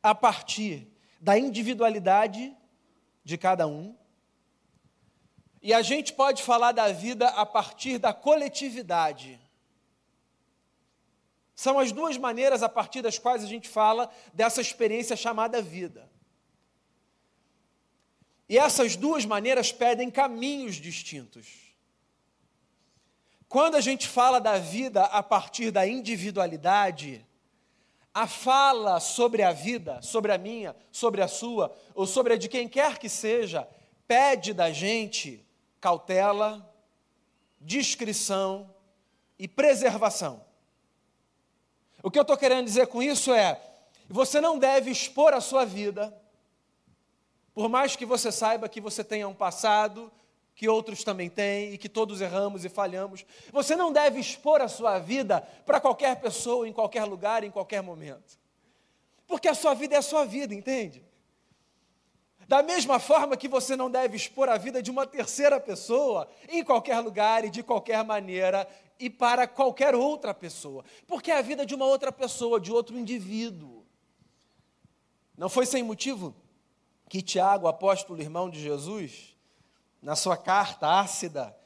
a 0.03 0.15
partir 0.15 0.89
da 1.21 1.39
individualidade 1.39 2.55
de 3.25 3.39
cada 3.39 3.67
um, 3.67 3.97
e 5.63 5.73
a 5.73 5.81
gente 5.81 6.13
pode 6.13 6.43
falar 6.43 6.73
da 6.73 6.91
vida 6.91 7.29
a 7.29 7.47
partir 7.47 7.99
da 7.99 8.13
coletividade. 8.13 9.41
São 11.55 11.79
as 11.79 11.93
duas 11.93 12.19
maneiras 12.19 12.65
a 12.65 12.69
partir 12.69 13.01
das 13.01 13.19
quais 13.19 13.45
a 13.45 13.47
gente 13.47 13.69
fala 13.69 14.11
dessa 14.35 14.61
experiência 14.61 15.15
chamada 15.15 15.63
vida. 15.63 16.11
E 18.49 18.59
essas 18.59 18.97
duas 18.97 19.25
maneiras 19.25 19.71
pedem 19.71 20.11
caminhos 20.11 20.75
distintos. 20.75 21.72
Quando 23.53 23.75
a 23.75 23.83
gente 23.83 24.09
fala 24.09 24.41
da 24.41 24.59
vida 24.59 25.05
a 25.05 25.23
partir 25.23 25.71
da 25.71 25.87
individualidade, 25.87 27.23
a 28.15 28.27
fala 28.27 28.99
sobre 28.99 29.43
a 29.43 29.53
vida, 29.53 30.01
sobre 30.01 30.33
a 30.33 30.39
minha, 30.39 30.75
sobre 30.91 31.21
a 31.21 31.29
sua, 31.29 31.71
ou 31.95 32.07
sobre 32.07 32.33
a 32.33 32.39
de 32.39 32.49
quem 32.49 32.67
quer 32.67 32.97
que 32.97 33.11
seja, 33.11 33.69
pede 34.09 34.55
da 34.55 34.73
gente 34.73 35.47
cautela, 35.83 36.67
discrição 37.61 38.75
e 39.39 39.47
preservação. 39.47 40.43
O 42.03 42.11
que 42.11 42.19
eu 42.19 42.23
estou 42.23 42.39
querendo 42.39 42.65
dizer 42.65 42.87
com 42.87 43.03
isso 43.03 43.35
é: 43.35 43.61
você 44.09 44.41
não 44.41 44.59
deve 44.59 44.91
expor 44.91 45.35
a 45.35 45.43
sua 45.43 45.67
vida, 45.67 46.19
por 47.53 47.69
mais 47.69 47.97
que 47.97 48.07
você 48.07 48.33
saiba 48.33 48.67
que 48.67 48.81
você 48.81 49.05
tenha 49.05 49.29
um 49.29 49.35
passado, 49.35 50.11
que 50.55 50.69
outros 50.69 51.03
também 51.03 51.31
têm 51.31 51.73
e 51.73 51.79
que 51.79 51.89
todos 51.89 52.21
erramos 52.21 52.65
e 52.65 52.69
falhamos. 52.69 53.25
Você 53.53 53.75
não 53.75 53.93
deve 53.93 54.21
expor 54.21 54.61
a 54.61 54.69
sua 54.69 54.99
vida 54.99 55.41
para 55.65 55.81
qualquer 55.81 56.21
pessoa, 56.21 56.69
em 56.69 56.73
qualquer 56.73 57.05
lugar, 57.05 57.43
em 57.43 57.51
qualquer 57.51 57.83
momento. 57.83 58.39
Porque 59.27 59.49
a 59.49 59.55
sua 59.55 59.75
vida 59.75 59.95
é 59.95 59.99
a 59.99 60.03
sua 60.03 60.25
vida, 60.25 60.55
entende? 60.55 61.03
Da 62.47 62.63
mesma 62.63 62.99
forma 62.99 63.37
que 63.37 63.49
você 63.49 63.75
não 63.75 63.91
deve 63.91 64.17
expor 64.17 64.49
a 64.49 64.59
vida 64.59 64.83
de 64.83 64.91
uma 64.91 65.07
terceira 65.07 65.59
pessoa, 65.59 66.29
em 66.49 66.63
qualquer 66.63 66.99
lugar 67.01 67.45
e 67.45 67.51
de 67.51 67.63
qualquer 67.63 68.05
maneira, 68.05 68.69
e 68.99 69.09
para 69.09 69.47
qualquer 69.47 69.95
outra 69.95 70.35
pessoa. 70.35 70.85
Porque 71.07 71.31
é 71.31 71.39
a 71.39 71.43
vida 71.43 71.65
de 71.65 71.75
uma 71.75 71.87
outra 71.87 72.13
pessoa, 72.13 72.61
de 72.61 72.71
outro 72.71 72.99
indivíduo. 72.99 73.87
Não 75.37 75.49
foi 75.49 75.65
sem 75.65 75.83
motivo 75.83 76.37
que 77.09 77.23
Tiago, 77.23 77.67
apóstolo 77.67 78.21
irmão 78.21 78.51
de 78.51 78.61
Jesus, 78.61 79.37
na 80.03 80.17
sua 80.17 80.37
carta 80.37 80.99
ácida. 80.99 81.57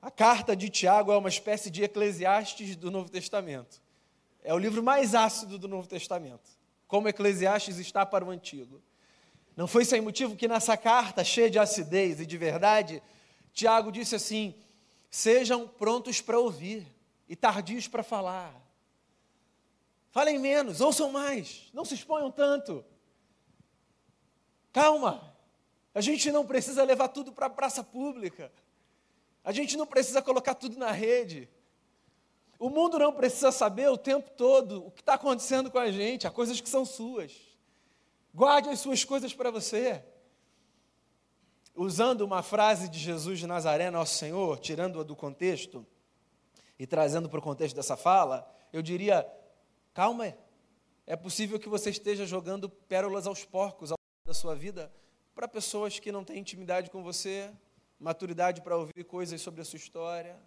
A 0.00 0.10
carta 0.10 0.54
de 0.54 0.68
Tiago 0.68 1.10
é 1.10 1.16
uma 1.16 1.28
espécie 1.28 1.70
de 1.70 1.82
Eclesiastes 1.82 2.76
do 2.76 2.90
Novo 2.90 3.10
Testamento. 3.10 3.80
É 4.42 4.52
o 4.52 4.58
livro 4.58 4.82
mais 4.82 5.14
ácido 5.14 5.58
do 5.58 5.66
Novo 5.66 5.88
Testamento, 5.88 6.50
como 6.86 7.08
Eclesiastes 7.08 7.78
está 7.78 8.04
para 8.04 8.24
o 8.24 8.30
Antigo. 8.30 8.82
Não 9.56 9.66
foi 9.66 9.84
sem 9.84 10.00
motivo 10.00 10.36
que 10.36 10.48
nessa 10.48 10.76
carta, 10.76 11.24
cheia 11.24 11.50
de 11.50 11.58
acidez 11.58 12.20
e 12.20 12.26
de 12.26 12.38
verdade, 12.38 13.02
Tiago 13.52 13.90
disse 13.90 14.14
assim: 14.14 14.54
sejam 15.10 15.66
prontos 15.66 16.20
para 16.20 16.38
ouvir 16.38 16.86
e 17.28 17.34
tardios 17.34 17.88
para 17.88 18.02
falar. 18.02 18.54
Falem 20.10 20.38
menos, 20.38 20.80
ouçam 20.80 21.12
mais, 21.12 21.68
não 21.72 21.84
se 21.84 21.94
exponham 21.94 22.30
tanto. 22.30 22.84
Calma, 24.72 25.34
a 25.94 26.00
gente 26.00 26.30
não 26.30 26.46
precisa 26.46 26.84
levar 26.84 27.08
tudo 27.08 27.32
para 27.32 27.46
a 27.46 27.50
praça 27.50 27.82
pública. 27.82 28.52
A 29.42 29.52
gente 29.52 29.76
não 29.76 29.86
precisa 29.86 30.22
colocar 30.22 30.54
tudo 30.54 30.78
na 30.78 30.90
rede. 30.92 31.48
O 32.58 32.68
mundo 32.68 32.98
não 32.98 33.12
precisa 33.12 33.50
saber 33.50 33.88
o 33.88 33.98
tempo 33.98 34.30
todo 34.30 34.86
o 34.86 34.90
que 34.90 35.00
está 35.00 35.14
acontecendo 35.14 35.70
com 35.70 35.78
a 35.78 35.90
gente, 35.90 36.26
há 36.26 36.30
coisas 36.30 36.60
que 36.60 36.68
são 36.68 36.84
suas. 36.84 37.32
Guarde 38.32 38.68
as 38.68 38.78
suas 38.78 39.02
coisas 39.02 39.32
para 39.34 39.50
você. 39.50 40.04
Usando 41.74 42.20
uma 42.20 42.42
frase 42.42 42.88
de 42.88 42.98
Jesus 42.98 43.38
de 43.38 43.46
Nazaré, 43.46 43.90
nosso 43.90 44.14
Senhor, 44.14 44.58
tirando-a 44.58 45.02
do 45.02 45.16
contexto 45.16 45.86
e 46.78 46.86
trazendo 46.86 47.28
para 47.28 47.38
o 47.38 47.42
contexto 47.42 47.74
dessa 47.74 47.96
fala, 47.96 48.48
eu 48.72 48.82
diria: 48.82 49.26
calma, 49.94 50.36
é 51.06 51.16
possível 51.16 51.58
que 51.58 51.68
você 51.68 51.90
esteja 51.90 52.26
jogando 52.26 52.68
pérolas 52.68 53.26
aos 53.26 53.44
porcos 53.44 53.90
ao 53.90 53.96
longo 53.96 54.28
da 54.28 54.34
sua 54.34 54.54
vida 54.54 54.92
para 55.34 55.48
pessoas 55.48 55.98
que 55.98 56.12
não 56.12 56.24
têm 56.24 56.38
intimidade 56.38 56.90
com 56.90 57.02
você, 57.02 57.50
maturidade 57.98 58.60
para 58.60 58.76
ouvir 58.76 59.04
coisas 59.04 59.40
sobre 59.40 59.60
a 59.60 59.64
sua 59.64 59.76
história, 59.76 60.38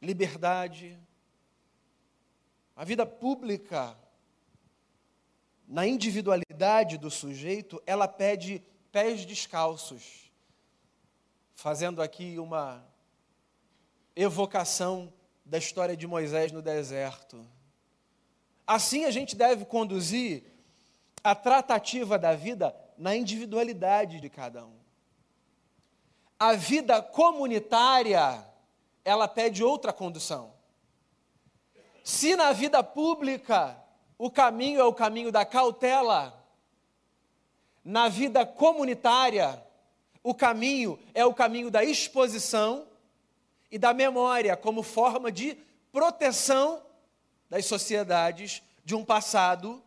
liberdade. 0.00 0.98
A 2.74 2.84
vida 2.84 3.04
pública, 3.04 3.96
na 5.66 5.86
individualidade 5.86 6.98
do 6.98 7.10
sujeito, 7.10 7.82
ela 7.86 8.08
pede 8.08 8.62
pés 8.90 9.24
descalços, 9.24 10.30
fazendo 11.54 12.02
aqui 12.02 12.38
uma 12.38 12.84
evocação 14.14 15.12
da 15.44 15.58
história 15.58 15.96
de 15.96 16.06
Moisés 16.06 16.52
no 16.52 16.62
deserto. 16.62 17.46
Assim 18.66 19.04
a 19.04 19.10
gente 19.10 19.34
deve 19.34 19.64
conduzir 19.64 20.44
a 21.22 21.34
tratativa 21.34 22.18
da 22.18 22.34
vida 22.34 22.74
na 22.96 23.14
individualidade 23.16 24.20
de 24.20 24.28
cada 24.28 24.64
um. 24.64 24.76
A 26.38 26.54
vida 26.54 27.00
comunitária, 27.00 28.44
ela 29.04 29.28
pede 29.28 29.62
outra 29.62 29.92
condução. 29.92 30.52
Se 32.04 32.34
na 32.34 32.52
vida 32.52 32.82
pública 32.82 33.76
o 34.18 34.30
caminho 34.30 34.80
é 34.80 34.84
o 34.84 34.92
caminho 34.94 35.30
da 35.30 35.44
cautela, 35.44 36.44
na 37.84 38.08
vida 38.08 38.44
comunitária 38.44 39.62
o 40.22 40.34
caminho 40.34 40.98
é 41.14 41.24
o 41.24 41.34
caminho 41.34 41.70
da 41.70 41.82
exposição 41.82 42.86
e 43.70 43.78
da 43.78 43.92
memória 43.92 44.56
como 44.56 44.82
forma 44.82 45.32
de 45.32 45.56
proteção 45.90 46.82
das 47.50 47.66
sociedades 47.66 48.62
de 48.84 48.94
um 48.94 49.04
passado 49.04 49.82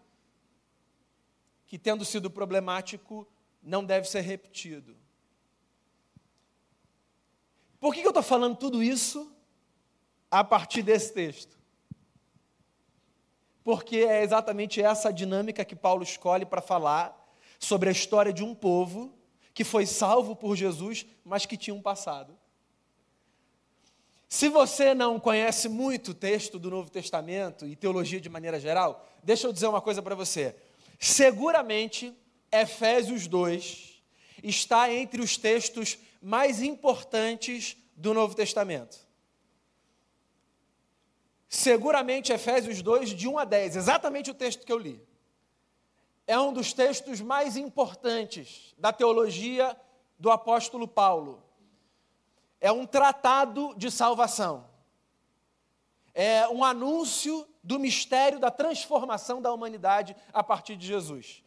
que, 1.67 1.77
tendo 1.77 2.05
sido 2.05 2.29
problemático, 2.29 3.27
não 3.62 3.84
deve 3.84 4.07
ser 4.07 4.22
repetido. 4.22 4.95
Por 7.79 7.93
que 7.93 8.01
eu 8.01 8.10
estou 8.10 8.24
falando 8.24 8.55
tudo 8.55 8.81
isso 8.81 9.31
a 10.29 10.43
partir 10.43 10.81
desse 10.81 11.13
texto? 11.13 11.57
Porque 13.63 13.98
é 13.98 14.24
exatamente 14.24 14.81
essa 14.81 15.12
dinâmica 15.12 15.65
que 15.65 15.75
Paulo 15.75 16.03
escolhe 16.03 16.45
para 16.45 16.62
falar 16.62 17.15
sobre 17.60 17.89
a 17.89 17.91
história 17.91 18.31
de 18.31 18.43
um 18.43 18.53
povo 18.53 19.17
que 19.53 19.63
foi 19.63 19.86
salvo 19.86 20.36
por 20.36 20.55
Jesus, 20.55 21.05
mas 21.24 21.45
que 21.45 21.57
tinha 21.57 21.74
um 21.74 21.81
passado. 21.81 22.38
Se 24.27 24.50
você 24.50 24.93
não 24.93 25.19
conhece 25.19 25.69
muito 25.69 26.12
o 26.12 26.13
texto 26.13 26.60
do 26.60 26.69
Novo 26.69 26.89
Testamento 26.89 27.65
e 27.65 27.75
teologia 27.75 28.19
de 28.19 28.29
maneira 28.29 28.60
geral, 28.60 29.07
deixa 29.24 29.48
eu 29.48 29.53
dizer 29.53 29.67
uma 29.67 29.81
coisa 29.81 30.01
para 30.01 30.13
você. 30.13 30.55
Seguramente, 31.00 32.16
Efésios 32.52 33.28
2 33.28 34.02
está 34.44 34.94
entre 34.94 35.22
os 35.22 35.38
textos 35.38 35.98
mais 36.22 36.62
importantes 36.62 37.78
do 37.96 38.14
Novo 38.14 38.36
Testamento. 38.36 38.98
Seguramente, 41.48 42.34
Efésios 42.34 42.82
2, 42.82 43.12
de 43.12 43.28
1 43.28 43.40
a 43.40 43.46
10, 43.46 43.75
exatamente 43.75 44.32
o 44.32 44.34
texto 44.34 44.66
que 44.66 44.72
eu 44.72 44.78
li. 44.78 45.02
É 46.28 46.40
um 46.40 46.52
dos 46.52 46.74
textos 46.74 47.22
mais 47.22 47.56
importantes 47.56 48.74
da 48.78 48.92
teologia 48.92 49.78
do 50.18 50.32
apóstolo 50.32 50.88
Paulo. 50.88 51.44
É 52.60 52.72
um 52.72 52.86
tratado 52.86 53.74
de 53.78 53.92
salvação. 53.92 54.68
É 56.14 56.48
um 56.48 56.64
anúncio 56.64 57.48
do 57.65 57.79
mistério 57.79 58.39
da 58.39 58.51
transformação 58.51 59.41
da 59.41 59.51
humanidade 59.51 60.15
a 60.31 60.43
partir 60.43 60.75
de 60.75 60.86
Jesus. 60.86 61.43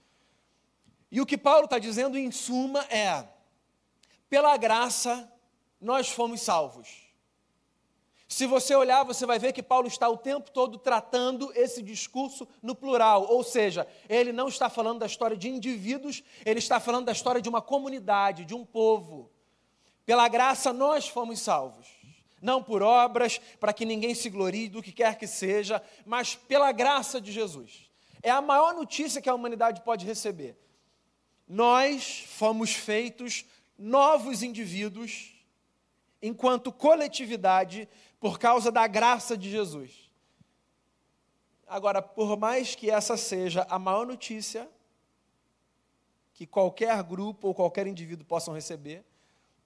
E 1.10 1.20
o 1.20 1.26
que 1.26 1.38
Paulo 1.38 1.64
está 1.64 1.78
dizendo, 1.78 2.18
em 2.18 2.30
suma, 2.32 2.80
é: 2.90 3.24
pela 4.28 4.56
graça 4.56 5.32
nós 5.80 6.10
fomos 6.10 6.40
salvos. 6.40 7.06
Se 8.26 8.46
você 8.46 8.74
olhar, 8.74 9.04
você 9.04 9.24
vai 9.24 9.38
ver 9.38 9.54
que 9.54 9.62
Paulo 9.62 9.86
está 9.86 10.06
o 10.06 10.18
tempo 10.18 10.50
todo 10.50 10.76
tratando 10.76 11.50
esse 11.54 11.80
discurso 11.80 12.46
no 12.60 12.74
plural, 12.74 13.26
ou 13.30 13.42
seja, 13.42 13.86
ele 14.06 14.32
não 14.32 14.48
está 14.48 14.68
falando 14.68 14.98
da 14.98 15.06
história 15.06 15.36
de 15.36 15.48
indivíduos, 15.48 16.22
ele 16.44 16.58
está 16.58 16.78
falando 16.78 17.06
da 17.06 17.12
história 17.12 17.40
de 17.40 17.48
uma 17.48 17.62
comunidade, 17.62 18.44
de 18.44 18.54
um 18.54 18.66
povo. 18.66 19.30
Pela 20.04 20.28
graça 20.28 20.74
nós 20.74 21.08
fomos 21.08 21.38
salvos 21.40 21.97
não 22.40 22.62
por 22.62 22.82
obras, 22.82 23.38
para 23.58 23.72
que 23.72 23.84
ninguém 23.84 24.14
se 24.14 24.30
glorie 24.30 24.68
do 24.68 24.82
que 24.82 24.92
quer 24.92 25.16
que 25.16 25.26
seja, 25.26 25.82
mas 26.06 26.34
pela 26.34 26.72
graça 26.72 27.20
de 27.20 27.32
Jesus. 27.32 27.90
É 28.22 28.30
a 28.30 28.40
maior 28.40 28.74
notícia 28.74 29.20
que 29.20 29.28
a 29.28 29.34
humanidade 29.34 29.82
pode 29.82 30.04
receber. 30.04 30.56
Nós 31.46 32.24
fomos 32.28 32.72
feitos 32.72 33.44
novos 33.78 34.42
indivíduos, 34.42 35.34
enquanto 36.20 36.72
coletividade, 36.72 37.88
por 38.20 38.38
causa 38.38 38.70
da 38.72 38.86
graça 38.86 39.36
de 39.36 39.50
Jesus. 39.50 40.10
Agora, 41.66 42.02
por 42.02 42.36
mais 42.36 42.74
que 42.74 42.90
essa 42.90 43.16
seja 43.16 43.66
a 43.68 43.78
maior 43.78 44.06
notícia 44.06 44.68
que 46.32 46.46
qualquer 46.46 47.02
grupo 47.02 47.48
ou 47.48 47.54
qualquer 47.54 47.86
indivíduo 47.86 48.24
possam 48.24 48.54
receber, 48.54 49.04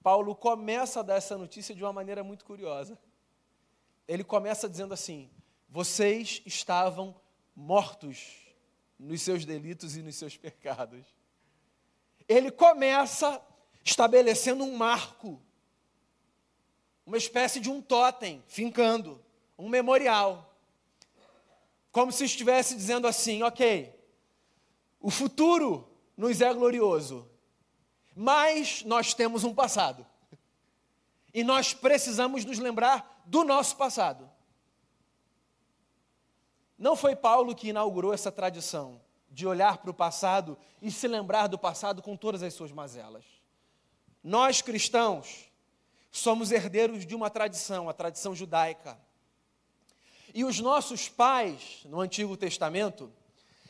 Paulo 0.02 0.34
começa 0.34 1.00
a 1.00 1.02
dar 1.02 1.14
essa 1.14 1.38
notícia 1.38 1.74
de 1.74 1.82
uma 1.82 1.92
maneira 1.92 2.24
muito 2.24 2.44
curiosa. 2.44 2.98
Ele 4.08 4.24
começa 4.24 4.68
dizendo 4.68 4.92
assim: 4.92 5.30
Vocês 5.68 6.42
estavam 6.44 7.14
mortos 7.54 8.36
nos 8.98 9.22
seus 9.22 9.44
delitos 9.44 9.96
e 9.96 10.02
nos 10.02 10.16
seus 10.16 10.36
pecados. 10.36 11.06
Ele 12.28 12.50
começa 12.50 13.40
estabelecendo 13.84 14.64
um 14.64 14.76
marco, 14.76 15.40
uma 17.06 17.16
espécie 17.16 17.60
de 17.60 17.70
um 17.70 17.80
totem, 17.80 18.42
fincando, 18.46 19.22
um 19.56 19.68
memorial. 19.68 20.56
Como 21.92 22.10
se 22.10 22.24
estivesse 22.24 22.74
dizendo 22.74 23.06
assim: 23.06 23.42
ok, 23.42 23.94
o 25.00 25.10
futuro 25.10 25.88
nos 26.16 26.40
é 26.40 26.52
glorioso, 26.52 27.28
mas 28.14 28.82
nós 28.84 29.14
temos 29.14 29.44
um 29.44 29.54
passado. 29.54 30.06
E 31.32 31.42
nós 31.42 31.72
precisamos 31.72 32.44
nos 32.44 32.58
lembrar 32.58 33.22
do 33.24 33.44
nosso 33.44 33.76
passado. 33.76 34.30
Não 36.78 36.96
foi 36.96 37.14
Paulo 37.14 37.54
que 37.54 37.68
inaugurou 37.68 38.12
essa 38.12 38.30
tradição 38.30 39.00
de 39.30 39.46
olhar 39.46 39.78
para 39.78 39.90
o 39.90 39.94
passado 39.94 40.58
e 40.80 40.90
se 40.90 41.08
lembrar 41.08 41.46
do 41.46 41.58
passado 41.58 42.02
com 42.02 42.16
todas 42.16 42.42
as 42.42 42.52
suas 42.52 42.70
mazelas. 42.70 43.24
Nós 44.22 44.60
cristãos 44.60 45.50
somos 46.10 46.52
herdeiros 46.52 47.06
de 47.06 47.14
uma 47.14 47.30
tradição, 47.30 47.88
a 47.88 47.94
tradição 47.94 48.34
judaica. 48.34 48.98
E 50.34 50.44
os 50.44 50.60
nossos 50.60 51.08
pais, 51.08 51.80
no 51.86 52.00
Antigo 52.00 52.36
Testamento, 52.36 53.10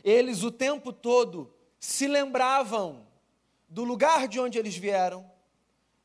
eles 0.03 0.43
o 0.43 0.51
tempo 0.51 0.93
todo 0.93 1.55
se 1.79 2.09
lembravam 2.09 3.07
do 3.73 3.85
lugar 3.85 4.29
de 4.29 4.39
onde 4.39 4.59
eles 4.59 4.77
vieram, 4.77 5.29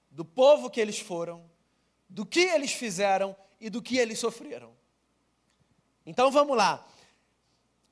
do 0.10 0.24
povo 0.24 0.70
que 0.70 0.80
eles 0.80 1.00
foram, 1.00 1.44
do 2.08 2.26
que 2.26 2.40
eles 2.40 2.72
fizeram 2.72 3.36
e 3.60 3.70
do 3.70 3.82
que 3.82 3.98
eles 3.98 4.20
sofreram. 4.20 4.72
Então 6.06 6.32
vamos 6.32 6.56
lá. 6.56 6.88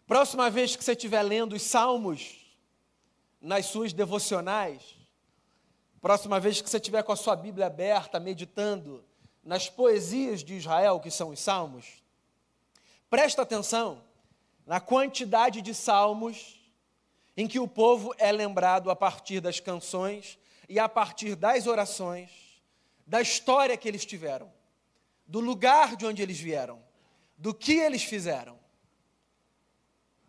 Próxima 0.08 0.50
vez 0.50 0.78
que 0.78 0.84
você 0.84 0.94
estiver 0.94 1.22
lendo 1.24 1.58
os 1.58 1.62
salmos 1.62 2.38
nas 3.42 3.66
suas 3.66 3.92
devocionais, 3.92 4.96
próxima 6.00 6.40
vez 6.40 6.62
que 6.62 6.70
você 6.70 6.78
estiver 6.78 7.04
com 7.04 7.12
a 7.12 7.18
sua 7.18 7.36
Bíblia 7.36 7.66
aberta, 7.66 8.18
meditando 8.18 9.04
nas 9.44 9.70
poesias 9.70 10.42
de 10.42 10.54
Israel, 10.54 11.02
que 11.02 11.12
são 11.12 11.32
os 11.32 11.40
salmos, 11.42 12.02
presta 13.10 13.42
atenção 13.42 14.02
na 14.66 14.80
quantidade 14.80 15.62
de 15.62 15.76
salmos 15.76 16.55
em 17.38 17.48
que 17.48 17.60
o 17.60 17.68
povo 17.68 18.14
é 18.18 18.32
lembrado 18.32 18.90
a 18.90 18.96
partir 18.96 19.40
das 19.40 19.60
canções 19.60 20.38
e 20.70 20.80
a 20.80 20.88
partir 20.88 21.36
das 21.36 21.68
orações, 21.68 22.30
da 23.06 23.22
história 23.22 23.78
que 23.78 23.88
eles 23.88 24.06
tiveram, 24.06 24.52
do 25.28 25.40
lugar 25.40 25.96
de 25.96 26.06
onde 26.06 26.22
eles 26.22 26.40
vieram, 26.40 26.82
do 27.38 27.54
que 27.54 27.74
eles 27.74 28.04
fizeram. 28.04 28.58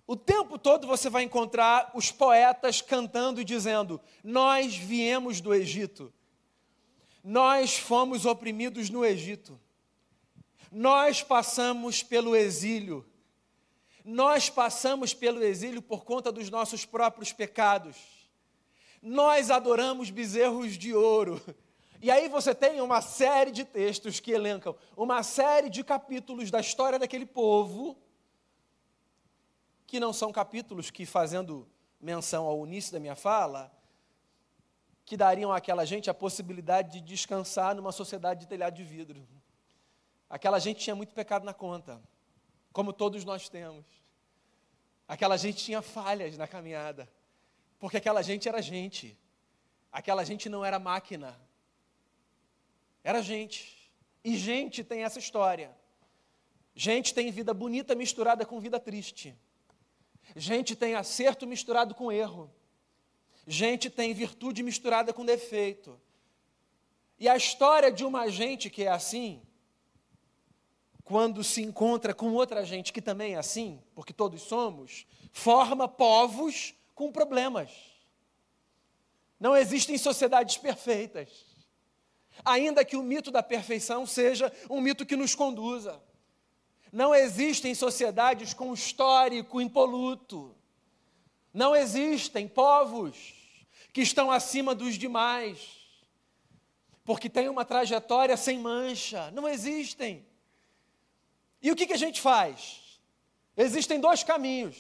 O 0.06 0.16
tempo 0.16 0.58
todo 0.58 0.86
você 0.86 1.10
vai 1.10 1.24
encontrar 1.24 1.90
os 1.94 2.12
poetas 2.12 2.80
cantando 2.80 3.40
e 3.40 3.44
dizendo: 3.44 4.00
Nós 4.22 4.76
viemos 4.76 5.40
do 5.40 5.52
Egito, 5.52 6.12
nós 7.24 7.76
fomos 7.76 8.24
oprimidos 8.24 8.88
no 8.88 9.04
Egito, 9.04 9.60
nós 10.70 11.22
passamos 11.22 12.02
pelo 12.02 12.36
exílio, 12.36 13.04
nós 14.06 14.48
passamos 14.48 15.12
pelo 15.12 15.42
exílio 15.42 15.82
por 15.82 16.04
conta 16.04 16.30
dos 16.30 16.48
nossos 16.48 16.86
próprios 16.86 17.32
pecados. 17.32 17.96
Nós 19.02 19.50
adoramos 19.50 20.10
bezerros 20.10 20.78
de 20.78 20.94
ouro. 20.94 21.42
E 22.00 22.08
aí 22.08 22.28
você 22.28 22.54
tem 22.54 22.80
uma 22.80 23.00
série 23.00 23.50
de 23.50 23.64
textos 23.64 24.20
que 24.20 24.30
elencam 24.30 24.76
uma 24.96 25.24
série 25.24 25.68
de 25.68 25.82
capítulos 25.82 26.52
da 26.52 26.60
história 26.60 26.98
daquele 27.00 27.26
povo, 27.26 27.96
que 29.88 29.98
não 29.98 30.12
são 30.12 30.30
capítulos 30.30 30.88
que, 30.88 31.04
fazendo 31.04 31.66
menção 32.00 32.46
ao 32.46 32.64
início 32.64 32.92
da 32.92 33.00
minha 33.00 33.16
fala, 33.16 33.72
que 35.04 35.16
dariam 35.16 35.50
àquela 35.50 35.84
gente 35.84 36.08
a 36.08 36.14
possibilidade 36.14 36.92
de 36.92 37.00
descansar 37.00 37.74
numa 37.74 37.90
sociedade 37.90 38.40
de 38.40 38.46
telhado 38.46 38.76
de 38.76 38.84
vidro. 38.84 39.26
Aquela 40.30 40.60
gente 40.60 40.78
tinha 40.78 40.94
muito 40.94 41.12
pecado 41.12 41.44
na 41.44 41.54
conta 41.54 42.00
como 42.76 42.92
todos 42.92 43.24
nós 43.24 43.48
temos. 43.48 43.86
Aquela 45.08 45.38
gente 45.38 45.64
tinha 45.64 45.80
falhas 45.80 46.36
na 46.36 46.46
caminhada, 46.46 47.10
porque 47.78 47.96
aquela 47.96 48.20
gente 48.20 48.50
era 48.50 48.60
gente. 48.60 49.18
Aquela 49.90 50.22
gente 50.24 50.46
não 50.50 50.62
era 50.62 50.78
máquina. 50.78 51.40
Era 53.02 53.22
gente. 53.22 53.90
E 54.22 54.36
gente 54.36 54.84
tem 54.84 55.04
essa 55.04 55.18
história. 55.18 55.74
Gente 56.74 57.14
tem 57.14 57.30
vida 57.30 57.54
bonita 57.54 57.94
misturada 57.94 58.44
com 58.44 58.60
vida 58.60 58.78
triste. 58.78 59.34
Gente 60.36 60.76
tem 60.76 60.94
acerto 60.96 61.46
misturado 61.46 61.94
com 61.94 62.12
erro. 62.12 62.52
Gente 63.46 63.88
tem 63.88 64.12
virtude 64.12 64.62
misturada 64.62 65.14
com 65.14 65.24
defeito. 65.24 65.98
E 67.18 67.26
a 67.26 67.38
história 67.38 67.90
de 67.90 68.04
uma 68.04 68.28
gente 68.28 68.68
que 68.68 68.82
é 68.82 68.88
assim, 68.88 69.40
quando 71.06 71.44
se 71.44 71.62
encontra 71.62 72.12
com 72.12 72.34
outra 72.34 72.64
gente 72.64 72.92
que 72.92 73.00
também 73.00 73.34
é 73.34 73.38
assim, 73.38 73.80
porque 73.94 74.12
todos 74.12 74.42
somos, 74.42 75.06
forma 75.30 75.86
povos 75.86 76.74
com 76.96 77.12
problemas. 77.12 77.70
Não 79.38 79.56
existem 79.56 79.96
sociedades 79.96 80.56
perfeitas. 80.56 81.28
Ainda 82.44 82.84
que 82.84 82.96
o 82.96 83.04
mito 83.04 83.30
da 83.30 83.40
perfeição 83.40 84.04
seja 84.04 84.52
um 84.68 84.80
mito 84.80 85.06
que 85.06 85.14
nos 85.14 85.32
conduza. 85.32 86.02
Não 86.92 87.14
existem 87.14 87.72
sociedades 87.72 88.52
com 88.52 88.74
histórico 88.74 89.60
impoluto. 89.60 90.56
Não 91.54 91.76
existem 91.76 92.48
povos 92.48 93.32
que 93.92 94.00
estão 94.00 94.28
acima 94.28 94.74
dos 94.74 94.98
demais, 94.98 95.68
porque 97.04 97.30
têm 97.30 97.48
uma 97.48 97.64
trajetória 97.64 98.36
sem 98.36 98.58
mancha. 98.58 99.30
Não 99.30 99.46
existem. 99.46 100.26
E 101.62 101.70
o 101.70 101.76
que, 101.76 101.86
que 101.86 101.92
a 101.92 101.98
gente 101.98 102.20
faz? 102.20 103.00
Existem 103.56 103.98
dois 103.98 104.22
caminhos. 104.22 104.76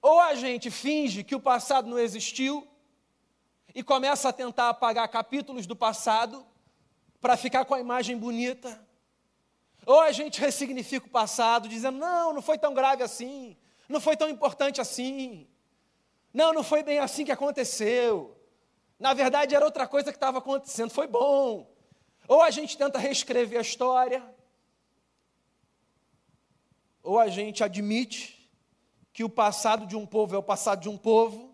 Ou 0.00 0.18
a 0.20 0.34
gente 0.34 0.70
finge 0.70 1.22
que 1.22 1.34
o 1.34 1.40
passado 1.40 1.88
não 1.88 1.98
existiu 1.98 2.66
e 3.74 3.82
começa 3.82 4.28
a 4.28 4.32
tentar 4.32 4.68
apagar 4.68 5.08
capítulos 5.08 5.66
do 5.66 5.76
passado 5.76 6.44
para 7.20 7.36
ficar 7.36 7.64
com 7.64 7.74
a 7.74 7.80
imagem 7.80 8.16
bonita. 8.16 8.84
Ou 9.86 10.00
a 10.00 10.12
gente 10.12 10.40
ressignifica 10.40 11.06
o 11.06 11.10
passado, 11.10 11.68
dizendo: 11.68 11.98
não, 11.98 12.32
não 12.32 12.42
foi 12.42 12.58
tão 12.58 12.74
grave 12.74 13.02
assim, 13.02 13.56
não 13.88 14.00
foi 14.00 14.16
tão 14.16 14.28
importante 14.28 14.80
assim, 14.80 15.46
não, 16.32 16.52
não 16.52 16.62
foi 16.62 16.82
bem 16.82 16.98
assim 16.98 17.24
que 17.24 17.32
aconteceu. 17.32 18.36
Na 18.98 19.14
verdade, 19.14 19.54
era 19.54 19.64
outra 19.64 19.86
coisa 19.86 20.10
que 20.10 20.16
estava 20.16 20.38
acontecendo, 20.38 20.90
foi 20.90 21.06
bom. 21.06 21.70
Ou 22.28 22.40
a 22.40 22.50
gente 22.50 22.78
tenta 22.78 22.98
reescrever 22.98 23.58
a 23.58 23.62
história, 23.62 24.22
ou 27.02 27.18
a 27.18 27.28
gente 27.28 27.64
admite 27.64 28.50
que 29.12 29.24
o 29.24 29.28
passado 29.28 29.86
de 29.86 29.96
um 29.96 30.06
povo 30.06 30.34
é 30.34 30.38
o 30.38 30.42
passado 30.42 30.80
de 30.80 30.88
um 30.88 30.96
povo, 30.96 31.52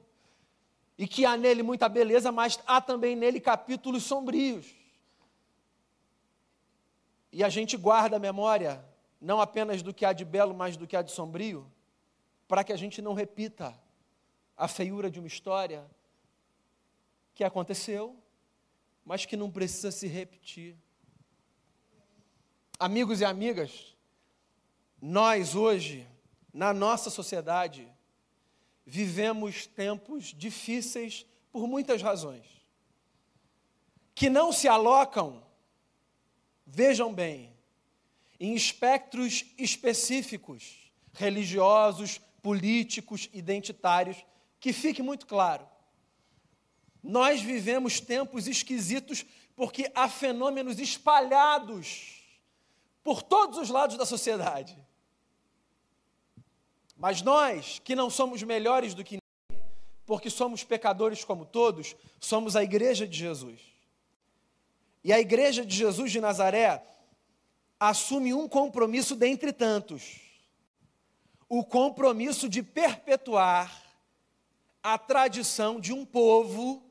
e 0.97 1.07
que 1.07 1.25
há 1.25 1.37
nele 1.37 1.63
muita 1.63 1.89
beleza, 1.89 2.33
mas 2.33 2.59
há 2.67 2.81
também 2.81 3.15
nele 3.15 3.41
capítulos 3.41 4.03
sombrios. 4.03 4.67
E 7.33 7.45
a 7.45 7.49
gente 7.49 7.77
guarda 7.77 8.17
a 8.17 8.21
memória, 8.21 8.85
não 9.21 9.41
apenas 9.41 9.81
do 9.81 9.95
que 9.95 10.05
há 10.05 10.13
de 10.13 10.25
belo, 10.25 10.55
mas 10.55 10.77
do 10.77 10.87
que 10.87 10.97
há 10.97 11.03
de 11.03 11.13
sombrio, 11.13 11.71
para 12.49 12.65
que 12.65 12.73
a 12.73 12.77
gente 12.77 13.01
não 13.01 13.15
repita 13.15 13.79
a 14.57 14.67
feiura 14.67 15.09
de 15.09 15.21
uma 15.21 15.29
história 15.29 15.89
que 17.33 17.45
aconteceu, 17.45 18.17
mas 19.05 19.25
que 19.25 19.37
não 19.37 19.51
precisa 19.51 19.93
se 19.93 20.09
repetir. 20.09 20.77
Amigos 22.77 23.21
e 23.21 23.25
amigas, 23.25 23.97
nós 25.01 25.55
hoje, 25.55 26.07
na 26.53 26.73
nossa 26.73 27.11
sociedade, 27.11 27.89
vivemos 28.85 29.67
tempos 29.67 30.35
difíceis 30.37 31.27
por 31.51 31.67
muitas 31.67 32.03
razões, 32.03 32.47
que 34.15 34.29
não 34.29 34.53
se 34.53 34.67
alocam 34.67 35.43
vejam 36.71 37.13
bem, 37.13 37.53
em 38.39 38.55
espectros 38.55 39.47
específicos, 39.57 40.93
religiosos, 41.13 42.21
políticos, 42.43 43.29
identitários, 43.33 44.25
que 44.61 44.73
fique 44.73 45.03
muito 45.03 45.27
claro. 45.27 45.67
Nós 47.03 47.41
vivemos 47.41 48.01
tempos 48.01 48.47
esquisitos 48.47 49.25
porque 49.57 49.91
há 49.95 50.09
fenômenos 50.09 50.79
espalhados 50.79 52.23
por 53.03 53.23
todos 53.23 53.59
os 53.59 53.71
lados 53.71 53.97
da 53.97 54.07
sociedade. 54.07 54.77
Mas 56.99 57.23
nós, 57.23 57.81
que 57.85 57.95
não 57.95 58.11
somos 58.11 58.43
melhores 58.43 58.93
do 58.93 59.05
que 59.05 59.19
ninguém, 59.51 59.65
porque 60.05 60.29
somos 60.29 60.65
pecadores 60.65 61.25
como 61.25 61.47
todos, 61.47 61.95
somos 62.19 62.57
a 62.57 62.65
igreja 62.65 63.07
de 63.07 63.17
Jesus. 63.17 63.61
E 65.05 65.13
a 65.13 65.21
igreja 65.21 65.65
de 65.65 65.77
Jesus 65.77 66.11
de 66.11 66.21
Nazaré 66.21 66.83
assume 67.79 68.35
um 68.35 68.49
compromisso 68.49 69.15
dentre 69.15 69.53
tantos: 69.53 70.21
o 71.49 71.65
compromisso 71.65 72.49
de 72.49 72.65
perpetuar 72.65 73.81
a 74.83 74.99
tradição 74.99 75.79
de 75.79 75.93
um 75.93 76.05
povo 76.05 76.83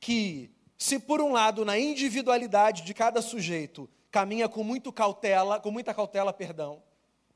que, 0.00 0.50
se 0.78 0.98
por 0.98 1.20
um 1.20 1.32
lado 1.32 1.62
na 1.62 1.78
individualidade 1.78 2.82
de 2.82 2.94
cada 2.94 3.20
sujeito 3.20 3.86
caminha 4.10 4.48
com 4.48 4.64
muito 4.64 4.90
cautela, 4.90 5.60
com 5.60 5.70
muita 5.70 5.92
cautela, 5.92 6.32
perdão, 6.32 6.82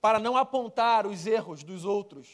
para 0.04 0.18
não 0.18 0.36
apontar 0.36 1.06
os 1.06 1.26
erros 1.26 1.64
dos 1.64 1.86
outros, 1.86 2.28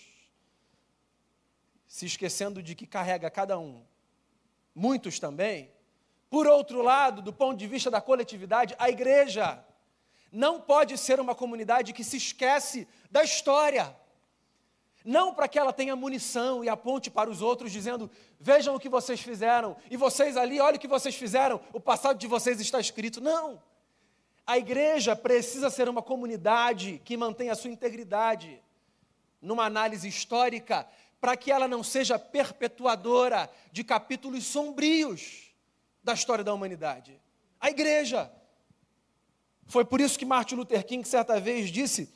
se 1.86 2.04
esquecendo 2.04 2.60
de 2.60 2.74
que 2.74 2.84
carrega 2.84 3.30
cada 3.30 3.56
um, 3.60 3.84
muitos 4.74 5.20
também, 5.20 5.70
por 6.28 6.48
outro 6.48 6.82
lado, 6.82 7.22
do 7.22 7.32
ponto 7.32 7.56
de 7.56 7.68
vista 7.68 7.88
da 7.88 8.00
coletividade, 8.00 8.74
a 8.76 8.90
igreja 8.90 9.64
não 10.32 10.60
pode 10.60 10.98
ser 10.98 11.20
uma 11.20 11.32
comunidade 11.32 11.92
que 11.92 12.02
se 12.02 12.16
esquece 12.16 12.88
da 13.08 13.22
história. 13.22 13.96
Não 15.04 15.32
para 15.32 15.46
que 15.46 15.56
ela 15.56 15.72
tenha 15.72 15.94
munição 15.94 16.64
e 16.64 16.68
aponte 16.68 17.08
para 17.08 17.30
os 17.30 17.40
outros, 17.40 17.70
dizendo: 17.70 18.10
vejam 18.40 18.74
o 18.74 18.80
que 18.80 18.88
vocês 18.88 19.20
fizeram, 19.20 19.76
e 19.88 19.96
vocês 19.96 20.36
ali, 20.36 20.58
olha 20.58 20.76
o 20.76 20.80
que 20.80 20.88
vocês 20.88 21.14
fizeram, 21.14 21.60
o 21.72 21.78
passado 21.78 22.18
de 22.18 22.26
vocês 22.26 22.60
está 22.60 22.80
escrito. 22.80 23.20
Não. 23.20 23.62
A 24.50 24.58
igreja 24.58 25.14
precisa 25.14 25.70
ser 25.70 25.88
uma 25.88 26.02
comunidade 26.02 27.00
que 27.04 27.16
mantenha 27.16 27.52
a 27.52 27.54
sua 27.54 27.70
integridade, 27.70 28.60
numa 29.40 29.64
análise 29.64 30.08
histórica, 30.08 30.88
para 31.20 31.36
que 31.36 31.52
ela 31.52 31.68
não 31.68 31.84
seja 31.84 32.18
perpetuadora 32.18 33.48
de 33.70 33.84
capítulos 33.84 34.44
sombrios 34.44 35.54
da 36.02 36.14
história 36.14 36.42
da 36.42 36.52
humanidade. 36.52 37.16
A 37.60 37.70
igreja. 37.70 38.28
Foi 39.66 39.84
por 39.84 40.00
isso 40.00 40.18
que 40.18 40.24
Martin 40.24 40.56
Luther 40.56 40.84
King 40.84 41.06
certa 41.06 41.38
vez 41.38 41.70
disse 41.70 42.12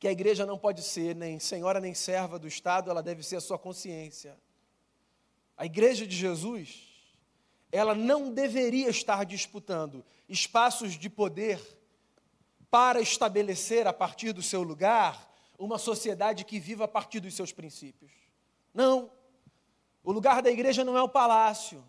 que 0.00 0.08
a 0.08 0.10
igreja 0.10 0.44
não 0.44 0.58
pode 0.58 0.82
ser 0.82 1.14
nem 1.14 1.38
senhora 1.38 1.78
nem 1.78 1.94
serva 1.94 2.36
do 2.36 2.48
Estado, 2.48 2.90
ela 2.90 3.00
deve 3.00 3.22
ser 3.22 3.36
a 3.36 3.40
sua 3.40 3.60
consciência. 3.60 4.36
A 5.56 5.64
igreja 5.64 6.04
de 6.04 6.16
Jesus, 6.16 6.83
ela 7.74 7.92
não 7.92 8.30
deveria 8.30 8.88
estar 8.88 9.24
disputando 9.24 10.04
espaços 10.28 10.96
de 10.96 11.10
poder 11.10 11.60
para 12.70 13.00
estabelecer 13.00 13.84
a 13.88 13.92
partir 13.92 14.32
do 14.32 14.40
seu 14.40 14.62
lugar 14.62 15.28
uma 15.58 15.76
sociedade 15.76 16.44
que 16.44 16.60
viva 16.60 16.84
a 16.84 16.88
partir 16.88 17.18
dos 17.18 17.34
seus 17.34 17.50
princípios. 17.50 18.12
Não. 18.72 19.10
O 20.04 20.12
lugar 20.12 20.40
da 20.40 20.52
igreja 20.52 20.84
não 20.84 20.96
é 20.96 21.02
o 21.02 21.08
palácio. 21.08 21.84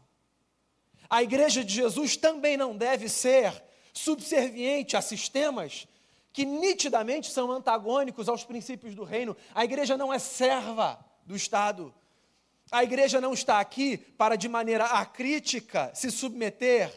A 1.07 1.21
igreja 1.21 1.63
de 1.63 1.75
Jesus 1.75 2.17
também 2.17 2.57
não 2.57 2.75
deve 2.75 3.07
ser 3.07 3.63
subserviente 3.93 4.97
a 4.97 5.03
sistemas 5.03 5.87
que 6.33 6.45
nitidamente 6.45 7.31
são 7.31 7.51
antagônicos 7.51 8.27
aos 8.27 8.43
princípios 8.43 8.95
do 8.95 9.03
reino. 9.03 9.37
A 9.53 9.63
igreja 9.63 9.95
não 9.95 10.11
é 10.11 10.17
serva 10.17 10.99
do 11.27 11.35
Estado. 11.35 11.93
A 12.71 12.83
igreja 12.83 13.21
não 13.21 13.33
está 13.33 13.59
aqui 13.59 13.97
para, 13.97 14.35
de 14.35 14.49
maneira 14.49 14.85
acrítica, 14.85 15.91
se 15.93 16.09
submeter 16.11 16.91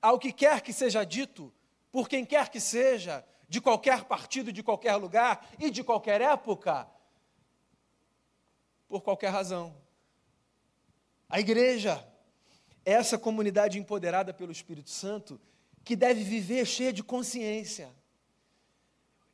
ao 0.00 0.18
que 0.18 0.32
quer 0.32 0.60
que 0.60 0.72
seja 0.72 1.04
dito, 1.04 1.52
por 1.90 2.08
quem 2.08 2.24
quer 2.24 2.48
que 2.48 2.60
seja, 2.60 3.24
de 3.48 3.60
qualquer 3.60 4.04
partido, 4.04 4.52
de 4.52 4.62
qualquer 4.62 4.94
lugar 4.96 5.48
e 5.58 5.70
de 5.70 5.82
qualquer 5.82 6.20
época, 6.20 6.86
por 8.86 9.02
qualquer 9.02 9.30
razão. 9.30 9.74
A 11.28 11.40
igreja 11.40 12.06
essa 12.84 13.18
comunidade 13.18 13.78
empoderada 13.78 14.32
pelo 14.32 14.50
Espírito 14.50 14.88
Santo 14.88 15.38
que 15.84 15.94
deve 15.94 16.24
viver 16.24 16.64
cheia 16.66 16.90
de 16.92 17.02
consciência. 17.02 17.90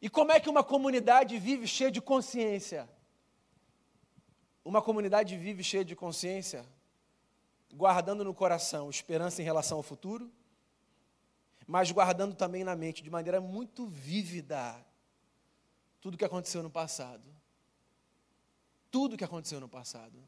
E 0.03 0.11
como 0.11 0.33
é 0.33 0.41
que 0.41 0.51
uma 0.51 0.65
comunidade 0.65 1.39
vive 1.39 1.67
cheia 1.67 1.91
de 1.91 2.01
consciência? 2.01 2.89
Uma 4.65 4.81
comunidade 4.81 5.37
vive 5.37 5.63
cheia 5.63 5.85
de 5.85 5.95
consciência, 5.95 6.65
guardando 7.73 8.25
no 8.25 8.33
coração 8.33 8.89
esperança 8.89 9.43
em 9.43 9.45
relação 9.45 9.77
ao 9.77 9.83
futuro, 9.83 10.33
mas 11.67 11.91
guardando 11.91 12.35
também 12.35 12.65
na 12.65 12.75
mente 12.75 13.03
de 13.03 13.11
maneira 13.11 13.41
muito 13.41 13.87
vívida 13.87 14.75
tudo 16.01 16.15
o 16.15 16.19
que 16.19 16.25
aconteceu 16.25 16.63
no 16.63 16.71
passado. 16.71 17.25
Tudo 18.91 19.15
o 19.15 19.17
que 19.19 19.25
aconteceu 19.25 19.61
no 19.61 19.69
passado. 19.69 20.19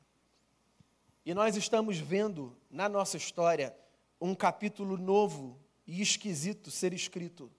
E 1.24 1.34
nós 1.34 1.56
estamos 1.56 1.98
vendo 1.98 2.56
na 2.70 2.88
nossa 2.88 3.16
história 3.16 3.76
um 4.20 4.34
capítulo 4.34 4.96
novo 4.96 5.58
e 5.86 6.00
esquisito 6.00 6.70
ser 6.70 6.92
escrito, 6.92 7.50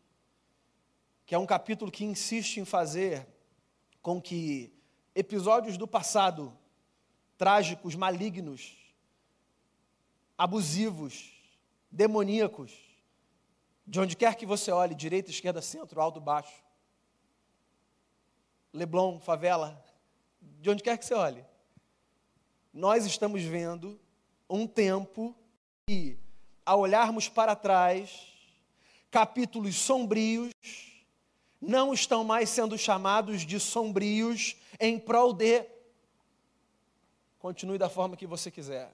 que 1.25 1.35
é 1.35 1.37
um 1.37 1.45
capítulo 1.45 1.91
que 1.91 2.03
insiste 2.03 2.57
em 2.57 2.65
fazer 2.65 3.27
com 4.01 4.21
que 4.21 4.73
episódios 5.13 5.77
do 5.77 5.87
passado, 5.87 6.57
trágicos, 7.37 7.95
malignos, 7.95 8.75
abusivos, 10.37 11.33
demoníacos, 11.91 12.73
de 13.85 13.99
onde 13.99 14.15
quer 14.15 14.35
que 14.35 14.45
você 14.45 14.71
olhe, 14.71 14.93
direita, 14.93 15.29
esquerda, 15.29 15.61
centro, 15.61 16.01
alto, 16.01 16.19
baixo, 16.19 16.63
Leblon, 18.73 19.19
favela, 19.19 19.83
de 20.41 20.69
onde 20.69 20.83
quer 20.83 20.97
que 20.97 21.05
você 21.05 21.13
olhe, 21.13 21.43
nós 22.73 23.05
estamos 23.05 23.41
vendo 23.43 23.99
um 24.49 24.67
tempo 24.67 25.35
que, 25.87 26.17
ao 26.65 26.81
olharmos 26.81 27.27
para 27.29 27.55
trás, 27.55 28.27
capítulos 29.09 29.75
sombrios 29.75 30.51
não 31.59 31.93
estão 31.93 32.23
mais 32.23 32.49
sendo 32.49 32.77
chamados 32.77 33.41
de 33.41 33.59
sombrios 33.59 34.55
em 34.79 34.99
prol 34.99 35.33
de. 35.33 35.65
Continue 37.47 37.77
da 37.77 37.87
forma 37.87 38.17
que 38.17 38.27
você 38.27 38.51
quiser. 38.51 38.93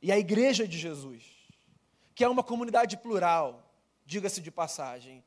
E 0.00 0.10
a 0.10 0.18
igreja 0.18 0.66
de 0.66 0.78
Jesus, 0.78 1.22
que 2.14 2.24
é 2.24 2.28
uma 2.30 2.42
comunidade 2.42 2.96
plural, 2.96 3.70
diga-se 4.06 4.40
de 4.40 4.50
passagem, 4.50 5.22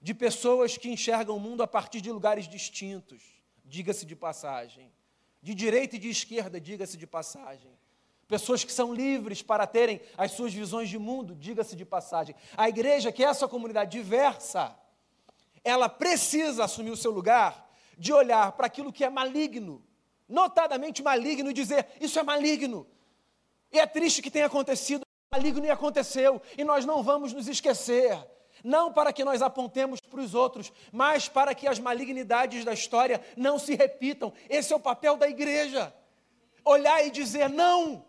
de 0.00 0.14
pessoas 0.14 0.78
que 0.78 0.88
enxergam 0.88 1.36
o 1.36 1.38
mundo 1.38 1.62
a 1.62 1.66
partir 1.66 2.00
de 2.00 2.10
lugares 2.10 2.48
distintos, 2.48 3.22
diga-se 3.62 4.06
de 4.06 4.16
passagem, 4.16 4.90
de 5.42 5.54
direita 5.54 5.96
e 5.96 5.98
de 5.98 6.08
esquerda, 6.08 6.58
diga-se 6.58 6.96
de 6.96 7.06
passagem. 7.06 7.78
Pessoas 8.26 8.64
que 8.64 8.72
são 8.72 8.94
livres 8.94 9.42
para 9.42 9.66
terem 9.66 10.00
as 10.16 10.32
suas 10.32 10.54
visões 10.54 10.88
de 10.88 10.98
mundo, 10.98 11.34
diga-se 11.34 11.76
de 11.76 11.84
passagem. 11.84 12.34
A 12.56 12.70
igreja, 12.70 13.12
que 13.12 13.22
é 13.22 13.26
essa 13.26 13.46
comunidade 13.46 13.90
diversa, 13.90 14.74
ela 15.62 15.90
precisa 15.90 16.64
assumir 16.64 16.90
o 16.90 16.96
seu 16.96 17.10
lugar 17.10 17.70
de 17.98 18.14
olhar 18.14 18.52
para 18.52 18.66
aquilo 18.66 18.90
que 18.90 19.04
é 19.04 19.10
maligno, 19.10 19.84
notadamente 20.28 21.02
maligno, 21.02 21.50
e 21.50 21.54
dizer: 21.54 21.86
Isso 22.00 22.18
é 22.18 22.22
maligno. 22.22 22.86
E 23.72 23.78
é 23.78 23.86
triste 23.86 24.22
que 24.22 24.30
tenha 24.30 24.46
acontecido, 24.46 25.02
maligno 25.32 25.64
e 25.66 25.70
aconteceu, 25.70 26.40
e 26.56 26.64
nós 26.64 26.84
não 26.84 27.02
vamos 27.02 27.32
nos 27.32 27.48
esquecer 27.48 28.16
não 28.64 28.90
para 28.90 29.12
que 29.12 29.24
nós 29.24 29.42
apontemos 29.42 30.00
para 30.00 30.20
os 30.20 30.34
outros, 30.34 30.72
mas 30.90 31.28
para 31.28 31.54
que 31.54 31.68
as 31.68 31.78
malignidades 31.78 32.64
da 32.64 32.72
história 32.72 33.20
não 33.36 33.58
se 33.58 33.74
repitam. 33.74 34.32
Esse 34.48 34.72
é 34.72 34.76
o 34.76 34.80
papel 34.80 35.18
da 35.18 35.28
igreja. 35.28 35.94
Olhar 36.64 37.04
e 37.06 37.10
dizer 37.10 37.50
não, 37.50 38.02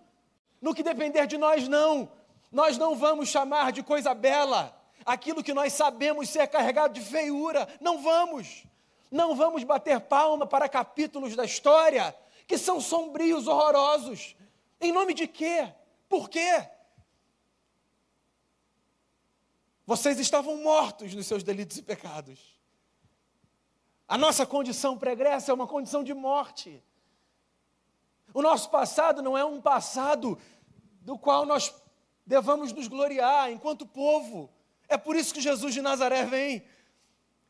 no 0.61 0.73
que 0.73 0.81
depender 0.81 1.27
de 1.27 1.37
nós, 1.37 1.67
não. 1.67 2.09
Nós 2.49 2.77
não 2.77 2.95
vamos 2.95 3.27
chamar 3.27 3.73
de 3.73 3.83
coisa 3.83 4.13
bela 4.13 4.73
aquilo 5.05 5.43
que 5.43 5.53
nós 5.53 5.73
sabemos 5.73 6.29
ser 6.29 6.47
carregado 6.47 6.93
de 6.93 7.01
feiura. 7.01 7.67
Não 7.81 8.01
vamos. 8.01 8.63
Não 9.11 9.35
vamos 9.35 9.63
bater 9.63 9.99
palma 10.01 10.45
para 10.45 10.67
capítulos 10.67 11.35
da 11.35 11.45
história 11.45 12.15
que 12.47 12.57
são 12.57 12.79
sombrios, 12.79 13.47
horrorosos. 13.47 14.35
Em 14.79 14.91
nome 14.91 15.13
de 15.13 15.27
quê? 15.27 15.73
Por 16.07 16.29
quê? 16.29 16.69
Vocês 19.85 20.19
estavam 20.19 20.57
mortos 20.57 21.13
nos 21.13 21.27
seus 21.27 21.43
delitos 21.43 21.77
e 21.77 21.81
pecados. 21.81 22.39
A 24.07 24.17
nossa 24.17 24.45
condição 24.45 24.97
pregressa 24.97 25.51
é 25.51 25.53
uma 25.53 25.67
condição 25.67 26.03
de 26.03 26.13
morte. 26.13 26.83
O 28.33 28.41
nosso 28.41 28.69
passado 28.69 29.21
não 29.21 29.37
é 29.37 29.45
um 29.45 29.61
passado 29.61 30.37
do 31.01 31.17
qual 31.17 31.45
nós 31.45 31.73
devamos 32.25 32.73
nos 32.73 32.87
gloriar 32.87 33.51
enquanto 33.51 33.85
povo. 33.85 34.49
É 34.87 34.97
por 34.97 35.15
isso 35.15 35.33
que 35.33 35.41
Jesus 35.41 35.73
de 35.73 35.81
Nazaré 35.81 36.25
vem. 36.25 36.63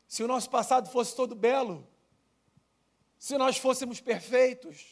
Se 0.06 0.22
o 0.22 0.28
nosso 0.28 0.48
passado 0.48 0.88
fosse 0.88 1.14
todo 1.14 1.34
belo, 1.34 1.86
se 3.18 3.36
nós 3.36 3.56
fôssemos 3.56 4.00
perfeitos, 4.00 4.86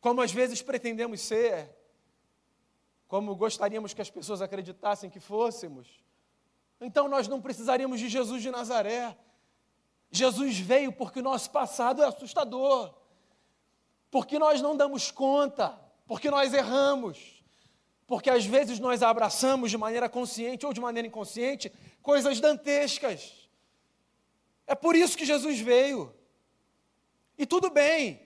como 0.00 0.20
às 0.20 0.32
vezes 0.32 0.62
pretendemos 0.62 1.20
ser, 1.20 1.74
como 3.08 3.34
gostaríamos 3.34 3.94
que 3.94 4.02
as 4.02 4.10
pessoas 4.10 4.42
acreditassem 4.42 5.10
que 5.10 5.20
fôssemos, 5.20 6.04
então 6.80 7.08
nós 7.08 7.28
não 7.28 7.40
precisaríamos 7.40 7.98
de 7.98 8.08
Jesus 8.08 8.42
de 8.42 8.50
Nazaré. 8.50 9.16
Jesus 10.10 10.58
veio 10.58 10.92
porque 10.92 11.20
o 11.20 11.22
nosso 11.22 11.50
passado 11.50 12.02
é 12.02 12.06
assustador, 12.06 12.94
porque 14.10 14.38
nós 14.38 14.60
não 14.60 14.76
damos 14.76 15.10
conta, 15.10 15.80
porque 16.06 16.30
nós 16.30 16.52
erramos, 16.52 17.42
porque 18.06 18.30
às 18.30 18.44
vezes 18.44 18.78
nós 18.78 19.02
abraçamos 19.02 19.70
de 19.70 19.78
maneira 19.78 20.08
consciente 20.08 20.66
ou 20.66 20.72
de 20.72 20.80
maneira 20.80 21.08
inconsciente 21.08 21.72
coisas 22.02 22.38
dantescas. 22.38 23.43
É 24.66 24.74
por 24.74 24.96
isso 24.96 25.16
que 25.16 25.26
Jesus 25.26 25.60
veio. 25.60 26.14
E 27.36 27.44
tudo 27.44 27.70
bem, 27.70 28.20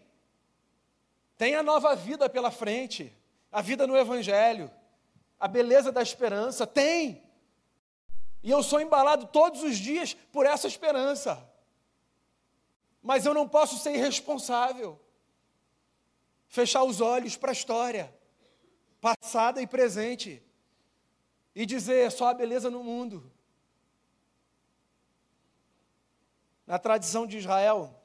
tem 1.37 1.55
a 1.55 1.63
nova 1.63 1.95
vida 1.95 2.29
pela 2.29 2.51
frente, 2.51 3.17
a 3.51 3.63
vida 3.63 3.87
no 3.87 3.97
Evangelho, 3.97 4.71
a 5.39 5.49
beleza 5.49 5.91
da 5.91 6.03
esperança, 6.03 6.67
tem. 6.67 7.23
E 8.43 8.51
eu 8.51 8.63
sou 8.63 8.81
embalado 8.81 9.27
todos 9.27 9.63
os 9.63 9.79
dias 9.79 10.15
por 10.33 10.47
essa 10.47 10.67
esperança. 10.67 11.49
Mas 13.03 13.25
eu 13.25 13.33
não 13.33 13.49
posso 13.49 13.79
ser 13.79 13.95
irresponsável. 13.95 15.01
Fechar 16.49 16.83
os 16.83 17.01
olhos 17.01 17.37
para 17.37 17.51
a 17.51 17.53
história, 17.53 18.15
passada 19.01 19.61
e 19.61 19.67
presente, 19.67 20.43
e 21.55 21.67
dizer 21.67 22.11
só 22.11 22.29
a 22.29 22.35
beleza 22.35 22.71
no 22.71 22.83
mundo. 22.83 23.31
Na 26.69 26.79
tradição 26.79 27.27
de 27.27 27.39
Israel, 27.39 27.99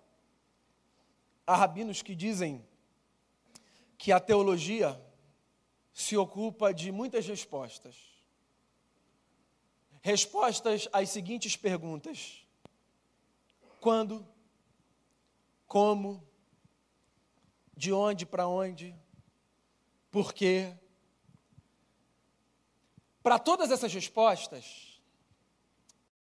há 1.45 1.54
rabinos 1.54 2.02
que 2.02 2.15
dizem 2.15 2.65
que 3.97 4.10
a 4.10 4.21
teologia 4.21 4.97
se 5.93 6.15
ocupa 6.15 6.73
de 6.73 6.89
muitas 6.89 7.28
respostas. 7.28 7.93
Respostas 10.02 10.88
às 10.93 11.10
seguintes 11.10 11.58
perguntas: 11.58 12.47
quando, 13.82 14.26
como, 15.67 16.26
de 17.76 17.91
onde 17.91 18.26
para 18.26 18.47
onde, 18.47 18.95
por 20.10 20.34
quê? 20.34 20.73
Para 23.21 23.38
todas 23.38 23.71
essas 23.71 23.93
respostas, 23.93 25.02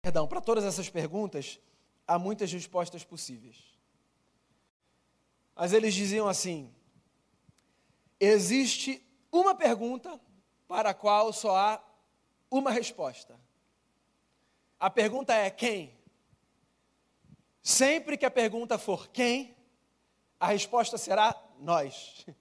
perdão, 0.03 0.29
para 0.29 0.43
todas 0.43 0.65
essas 0.65 0.91
perguntas, 0.91 1.59
há 2.09 2.19
muitas 2.19 2.51
respostas 2.51 3.05
possíveis. 3.05 3.63
Mas 5.55 5.75
eles 5.75 5.95
diziam 5.95 6.27
assim: 6.27 6.75
existe 8.19 9.07
uma 9.31 9.55
pergunta 9.55 10.19
para 10.67 10.91
a 10.91 10.95
qual 10.95 11.33
só 11.33 11.55
há 11.55 11.85
uma 12.51 12.71
resposta. 12.71 13.39
A 14.81 14.89
pergunta 14.89 15.35
é 15.35 15.51
quem? 15.51 15.97
Sempre 17.63 18.17
que 18.17 18.25
a 18.25 18.31
pergunta 18.31 18.79
for 18.79 19.09
quem, 19.09 19.55
a 20.41 20.47
resposta 20.47 20.97
será 20.97 21.39
nós. 21.61 22.25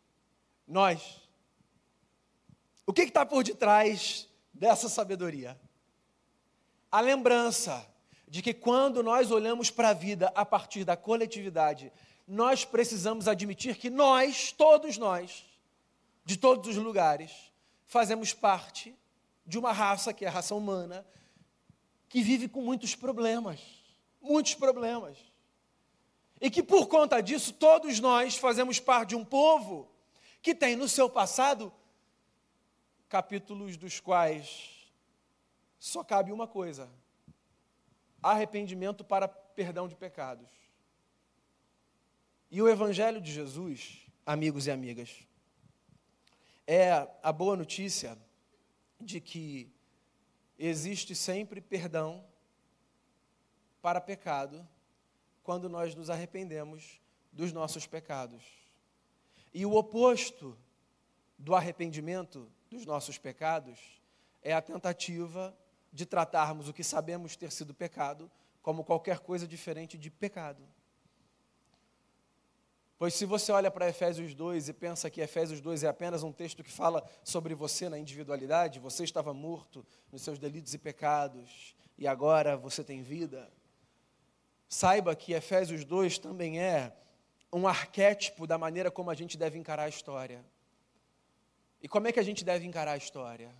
Nós. 0.69 1.21
O 2.85 2.91
que 2.91 3.03
está 3.03 3.25
por 3.25 3.41
detrás 3.41 4.29
dessa 4.53 4.89
sabedoria? 4.89 5.57
A 6.91 6.99
lembrança 6.99 7.87
de 8.27 8.41
que 8.41 8.53
quando 8.53 9.01
nós 9.01 9.31
olhamos 9.31 9.71
para 9.71 9.89
a 9.89 9.93
vida 9.93 10.31
a 10.35 10.45
partir 10.45 10.83
da 10.83 10.97
coletividade, 10.97 11.91
nós 12.27 12.65
precisamos 12.65 13.27
admitir 13.27 13.77
que 13.77 13.89
nós, 13.89 14.51
todos 14.51 14.97
nós, 14.97 15.45
de 16.25 16.35
todos 16.35 16.67
os 16.67 16.83
lugares, 16.83 17.31
fazemos 17.85 18.33
parte 18.33 18.93
de 19.45 19.57
uma 19.57 19.71
raça 19.71 20.13
que 20.13 20.25
é 20.25 20.27
a 20.27 20.31
raça 20.31 20.53
humana, 20.53 21.07
que 22.09 22.21
vive 22.21 22.49
com 22.49 22.61
muitos 22.61 22.95
problemas, 22.95 23.61
muitos 24.21 24.55
problemas. 24.55 25.17
E 26.41 26.51
que 26.51 26.61
por 26.61 26.87
conta 26.87 27.21
disso, 27.21 27.53
todos 27.53 27.99
nós 27.99 28.35
fazemos 28.35 28.79
parte 28.79 29.09
de 29.09 29.15
um 29.15 29.23
povo 29.23 29.89
que 30.41 30.53
tem 30.53 30.75
no 30.75 30.89
seu 30.89 31.09
passado 31.09 31.73
capítulos 33.07 33.77
dos 33.77 34.01
quais 34.01 34.77
só 35.79 36.03
cabe 36.03 36.31
uma 36.31 36.47
coisa: 36.47 36.89
arrependimento 38.21 39.03
para 39.03 39.27
perdão 39.27 39.87
de 39.87 39.95
pecados. 39.95 40.49
E 42.49 42.61
o 42.61 42.69
Evangelho 42.69 43.19
de 43.19 43.31
Jesus, 43.31 44.05
amigos 44.25 44.67
e 44.67 44.71
amigas, 44.71 45.27
é 46.65 47.07
a 47.21 47.31
boa 47.31 47.55
notícia 47.55 48.17
de 48.99 49.21
que 49.21 49.71
existe 50.57 51.15
sempre 51.15 51.61
perdão 51.61 52.23
para 53.81 54.01
pecado 54.01 54.67
quando 55.43 55.69
nós 55.69 55.95
nos 55.95 56.09
arrependemos 56.09 56.99
dos 57.31 57.53
nossos 57.53 57.85
pecados. 57.85 58.43
E 59.53 59.65
o 59.65 59.75
oposto 59.75 60.57
do 61.37 61.55
arrependimento 61.55 62.51
dos 62.69 62.85
nossos 62.85 63.17
pecados 63.17 63.79
é 64.41 64.53
a 64.53 64.61
tentativa 64.61 65.57
de 65.97 66.05
tratarmos 66.05 66.69
o 66.69 66.73
que 66.73 66.83
sabemos 66.83 67.35
ter 67.35 67.51
sido 67.51 67.73
pecado 67.73 68.29
como 68.61 68.83
qualquer 68.83 69.17
coisa 69.19 69.47
diferente 69.47 69.97
de 69.97 70.11
pecado. 70.11 70.61
Pois 72.99 73.15
se 73.15 73.25
você 73.25 73.51
olha 73.51 73.71
para 73.71 73.89
Efésios 73.89 74.35
2 74.35 74.69
e 74.69 74.73
pensa 74.73 75.09
que 75.09 75.21
Efésios 75.21 75.59
2 75.59 75.83
é 75.83 75.87
apenas 75.87 76.21
um 76.21 76.31
texto 76.31 76.63
que 76.63 76.71
fala 76.71 77.03
sobre 77.23 77.55
você 77.55 77.89
na 77.89 77.97
individualidade, 77.97 78.79
você 78.79 79.03
estava 79.03 79.33
morto 79.33 79.83
nos 80.11 80.21
seus 80.21 80.37
delitos 80.37 80.75
e 80.75 80.77
pecados 80.77 81.75
e 81.97 82.07
agora 82.07 82.55
você 82.55 82.83
tem 82.83 83.01
vida. 83.01 83.51
Saiba 84.69 85.15
que 85.15 85.33
Efésios 85.33 85.83
2 85.83 86.19
também 86.19 86.59
é 86.59 86.95
um 87.51 87.67
arquétipo 87.67 88.45
da 88.45 88.57
maneira 88.57 88.91
como 88.91 89.09
a 89.09 89.15
gente 89.15 89.35
deve 89.35 89.57
encarar 89.57 89.83
a 89.85 89.89
história. 89.89 90.45
E 91.81 91.87
como 91.87 92.07
é 92.07 92.11
que 92.11 92.19
a 92.19 92.23
gente 92.23 92.45
deve 92.45 92.67
encarar 92.67 92.91
a 92.91 92.97
história? 92.97 93.51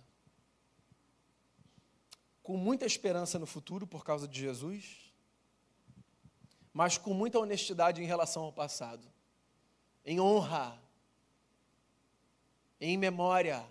Com 2.48 2.56
muita 2.56 2.86
esperança 2.86 3.38
no 3.38 3.44
futuro 3.44 3.86
por 3.86 4.02
causa 4.02 4.26
de 4.26 4.40
Jesus, 4.40 5.12
mas 6.72 6.96
com 6.96 7.12
muita 7.12 7.38
honestidade 7.38 8.02
em 8.02 8.06
relação 8.06 8.44
ao 8.44 8.52
passado 8.54 9.06
em 10.02 10.18
honra, 10.18 10.80
em 12.80 12.96
memória 12.96 13.62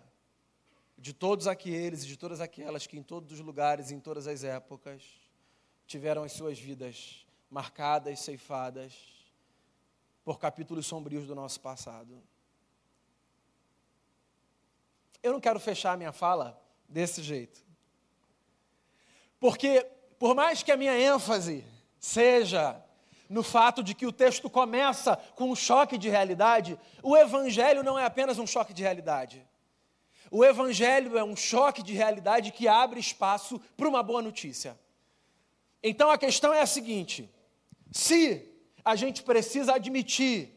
de 0.95 1.11
todos 1.11 1.47
aqueles 1.47 2.03
e 2.03 2.05
de 2.05 2.15
todas 2.15 2.39
aquelas 2.39 2.85
que 2.85 2.95
em 2.95 3.01
todos 3.01 3.31
os 3.31 3.39
lugares, 3.39 3.89
em 3.89 3.99
todas 3.99 4.27
as 4.27 4.43
épocas, 4.43 5.01
tiveram 5.87 6.23
as 6.23 6.33
suas 6.33 6.59
vidas 6.59 7.25
marcadas, 7.49 8.19
ceifadas 8.19 8.93
por 10.23 10.37
capítulos 10.37 10.85
sombrios 10.85 11.25
do 11.25 11.33
nosso 11.33 11.59
passado. 11.59 12.21
Eu 15.23 15.33
não 15.33 15.41
quero 15.41 15.59
fechar 15.59 15.93
a 15.93 15.97
minha 15.97 16.11
fala 16.11 16.63
desse 16.87 17.23
jeito. 17.23 17.66
Porque, 19.39 19.85
por 20.17 20.35
mais 20.35 20.63
que 20.63 20.71
a 20.71 20.77
minha 20.77 20.97
ênfase 20.97 21.63
seja 21.99 22.81
no 23.29 23.43
fato 23.43 23.83
de 23.83 23.93
que 23.93 24.05
o 24.05 24.11
texto 24.11 24.49
começa 24.49 25.15
com 25.35 25.51
um 25.51 25.55
choque 25.55 25.97
de 25.97 26.09
realidade, 26.09 26.79
o 27.03 27.15
Evangelho 27.15 27.83
não 27.83 27.99
é 27.99 28.05
apenas 28.05 28.39
um 28.39 28.47
choque 28.47 28.73
de 28.73 28.81
realidade. 28.81 29.45
O 30.31 30.43
Evangelho 30.43 31.17
é 31.17 31.23
um 31.23 31.35
choque 31.35 31.81
de 31.83 31.93
realidade 31.93 32.51
que 32.51 32.67
abre 32.67 32.99
espaço 32.99 33.59
para 33.75 33.87
uma 33.87 34.03
boa 34.03 34.21
notícia. 34.21 34.77
Então 35.81 36.09
a 36.09 36.17
questão 36.17 36.53
é 36.53 36.61
a 36.61 36.65
seguinte: 36.65 37.29
se 37.91 38.45
a 38.83 38.95
gente 38.95 39.23
precisa 39.23 39.75
admitir 39.75 40.53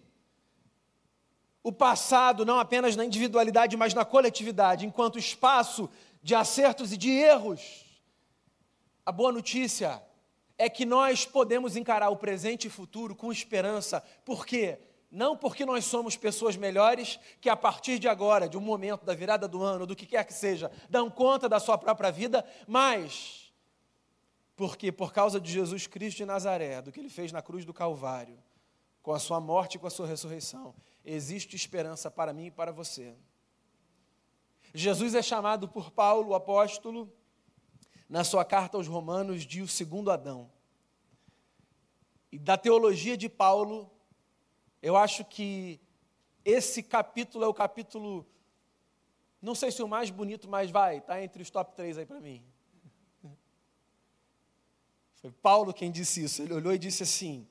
o 1.62 1.72
passado, 1.72 2.46
não 2.46 2.58
apenas 2.58 2.96
na 2.96 3.04
individualidade, 3.04 3.76
mas 3.76 3.92
na 3.92 4.04
coletividade, 4.04 4.86
enquanto 4.86 5.18
espaço 5.18 5.90
de 6.22 6.34
acertos 6.34 6.92
e 6.92 6.96
de 6.96 7.10
erros, 7.10 7.84
a 9.10 9.12
boa 9.12 9.32
notícia 9.32 10.00
é 10.56 10.70
que 10.70 10.86
nós 10.86 11.26
podemos 11.26 11.74
encarar 11.74 12.10
o 12.10 12.16
presente 12.16 12.68
e 12.68 12.70
futuro 12.70 13.16
com 13.16 13.32
esperança. 13.32 14.00
Por 14.24 14.46
quê? 14.46 14.78
Não 15.10 15.36
porque 15.36 15.66
nós 15.66 15.84
somos 15.84 16.16
pessoas 16.16 16.54
melhores 16.54 17.18
que 17.40 17.48
a 17.48 17.56
partir 17.56 17.98
de 17.98 18.06
agora, 18.06 18.48
de 18.48 18.56
um 18.56 18.60
momento 18.60 19.04
da 19.04 19.12
virada 19.12 19.48
do 19.48 19.64
ano, 19.64 19.84
do 19.84 19.96
que 19.96 20.06
quer 20.06 20.24
que 20.24 20.32
seja, 20.32 20.70
dão 20.88 21.10
conta 21.10 21.48
da 21.48 21.58
sua 21.58 21.76
própria 21.76 22.12
vida, 22.12 22.44
mas 22.68 23.52
porque 24.54 24.92
por 24.92 25.12
causa 25.12 25.40
de 25.40 25.50
Jesus 25.50 25.88
Cristo 25.88 26.18
de 26.18 26.24
Nazaré, 26.24 26.80
do 26.80 26.92
que 26.92 27.00
ele 27.00 27.10
fez 27.10 27.32
na 27.32 27.42
cruz 27.42 27.64
do 27.64 27.74
Calvário, 27.74 28.38
com 29.02 29.12
a 29.12 29.18
sua 29.18 29.40
morte 29.40 29.74
e 29.74 29.80
com 29.80 29.88
a 29.88 29.90
sua 29.90 30.06
ressurreição, 30.06 30.72
existe 31.04 31.56
esperança 31.56 32.08
para 32.12 32.32
mim 32.32 32.46
e 32.46 32.50
para 32.52 32.70
você. 32.70 33.16
Jesus 34.72 35.16
é 35.16 35.22
chamado 35.22 35.68
por 35.68 35.90
Paulo, 35.90 36.28
o 36.28 36.34
apóstolo, 36.36 37.12
na 38.10 38.24
sua 38.24 38.44
carta 38.44 38.76
aos 38.76 38.88
Romanos, 38.88 39.46
de 39.46 39.62
o 39.62 39.68
segundo 39.68 40.10
Adão. 40.10 40.50
E 42.32 42.40
da 42.40 42.58
teologia 42.58 43.16
de 43.16 43.28
Paulo, 43.28 43.88
eu 44.82 44.96
acho 44.96 45.24
que 45.24 45.80
esse 46.44 46.82
capítulo 46.82 47.44
é 47.44 47.46
o 47.46 47.54
capítulo, 47.54 48.26
não 49.40 49.54
sei 49.54 49.70
se 49.70 49.80
o 49.80 49.86
mais 49.86 50.10
bonito, 50.10 50.48
mas 50.48 50.72
vai, 50.72 50.98
está 50.98 51.22
entre 51.22 51.40
os 51.40 51.50
top 51.50 51.72
3 51.76 51.98
aí 51.98 52.06
para 52.06 52.20
mim. 52.20 52.42
Foi 55.20 55.30
Paulo 55.30 55.72
quem 55.72 55.92
disse 55.92 56.24
isso. 56.24 56.42
Ele 56.42 56.54
olhou 56.54 56.72
e 56.72 56.78
disse 56.78 57.04
assim: 57.04 57.46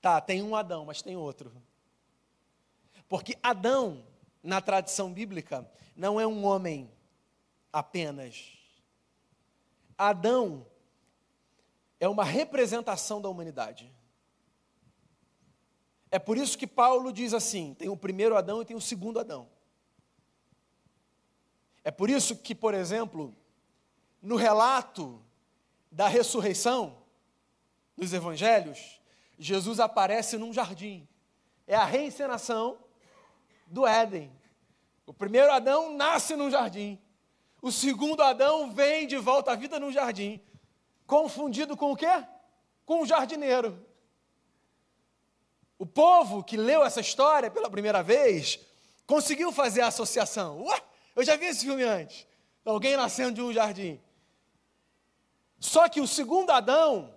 tá, 0.00 0.22
tem 0.22 0.42
um 0.42 0.56
Adão, 0.56 0.86
mas 0.86 1.02
tem 1.02 1.16
outro. 1.16 1.52
Porque 3.08 3.36
Adão, 3.42 4.06
na 4.42 4.62
tradição 4.62 5.12
bíblica, 5.12 5.70
não 5.94 6.18
é 6.18 6.26
um 6.26 6.46
homem 6.46 6.90
apenas. 7.70 8.61
Adão 10.08 10.66
é 12.00 12.08
uma 12.08 12.24
representação 12.24 13.20
da 13.20 13.28
humanidade. 13.28 13.92
É 16.10 16.18
por 16.18 16.36
isso 16.36 16.58
que 16.58 16.66
Paulo 16.66 17.12
diz 17.12 17.32
assim: 17.32 17.74
tem 17.74 17.88
o 17.88 17.96
primeiro 17.96 18.36
Adão 18.36 18.60
e 18.60 18.64
tem 18.64 18.76
o 18.76 18.80
segundo 18.80 19.20
Adão. 19.20 19.48
É 21.84 21.90
por 21.90 22.10
isso 22.10 22.36
que, 22.36 22.54
por 22.54 22.74
exemplo, 22.74 23.34
no 24.20 24.36
relato 24.36 25.22
da 25.90 26.08
ressurreição, 26.08 26.98
nos 27.96 28.12
evangelhos, 28.12 29.00
Jesus 29.38 29.80
aparece 29.80 30.36
num 30.36 30.52
jardim. 30.52 31.08
É 31.66 31.74
a 31.74 31.84
reencenação 31.84 32.78
do 33.66 33.86
Éden. 33.86 34.30
O 35.06 35.14
primeiro 35.14 35.52
Adão 35.52 35.96
nasce 35.96 36.36
num 36.36 36.50
jardim. 36.50 37.00
O 37.62 37.70
segundo 37.70 38.20
Adão 38.24 38.72
vem 38.72 39.06
de 39.06 39.16
volta 39.16 39.52
à 39.52 39.54
vida 39.54 39.78
no 39.78 39.92
jardim, 39.92 40.40
confundido 41.06 41.76
com 41.76 41.92
o 41.92 41.96
quê? 41.96 42.26
Com 42.84 43.02
o 43.02 43.06
jardineiro. 43.06 43.86
O 45.78 45.86
povo 45.86 46.42
que 46.42 46.56
leu 46.56 46.84
essa 46.84 47.00
história 47.00 47.48
pela 47.52 47.70
primeira 47.70 48.02
vez 48.02 48.58
conseguiu 49.06 49.52
fazer 49.52 49.82
a 49.82 49.86
associação. 49.86 50.64
Ué, 50.64 50.82
eu 51.14 51.22
já 51.22 51.36
vi 51.36 51.46
esse 51.46 51.64
filme 51.64 51.84
antes. 51.84 52.26
Alguém 52.64 52.96
nascendo 52.96 53.34
de 53.34 53.42
um 53.42 53.52
jardim. 53.52 54.00
Só 55.60 55.88
que 55.88 56.00
o 56.00 56.06
segundo 56.06 56.50
Adão, 56.50 57.14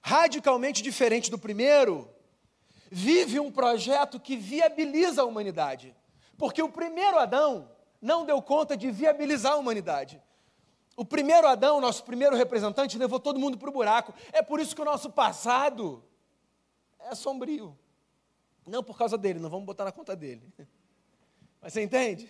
radicalmente 0.00 0.82
diferente 0.82 1.32
do 1.32 1.38
primeiro, 1.38 2.08
vive 2.92 3.40
um 3.40 3.50
projeto 3.50 4.20
que 4.20 4.36
viabiliza 4.36 5.22
a 5.22 5.24
humanidade. 5.24 5.96
Porque 6.38 6.62
o 6.62 6.68
primeiro 6.68 7.18
Adão 7.18 7.73
não 8.04 8.26
deu 8.26 8.42
conta 8.42 8.76
de 8.76 8.90
viabilizar 8.90 9.52
a 9.52 9.56
humanidade. 9.56 10.22
O 10.94 11.06
primeiro 11.06 11.48
Adão, 11.48 11.80
nosso 11.80 12.04
primeiro 12.04 12.36
representante, 12.36 12.98
levou 12.98 13.18
todo 13.18 13.40
mundo 13.40 13.56
para 13.56 13.70
o 13.70 13.72
buraco. 13.72 14.12
É 14.30 14.42
por 14.42 14.60
isso 14.60 14.76
que 14.76 14.82
o 14.82 14.84
nosso 14.84 15.08
passado 15.08 16.04
é 17.00 17.14
sombrio. 17.14 17.76
Não 18.66 18.84
por 18.84 18.98
causa 18.98 19.16
dele, 19.16 19.38
não 19.38 19.48
vamos 19.48 19.64
botar 19.64 19.84
na 19.84 19.90
conta 19.90 20.14
dele. 20.14 20.42
Mas 21.62 21.72
você 21.72 21.82
entende? 21.82 22.28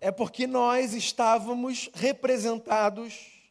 É 0.00 0.10
porque 0.10 0.48
nós 0.48 0.94
estávamos 0.94 1.88
representados 1.94 3.50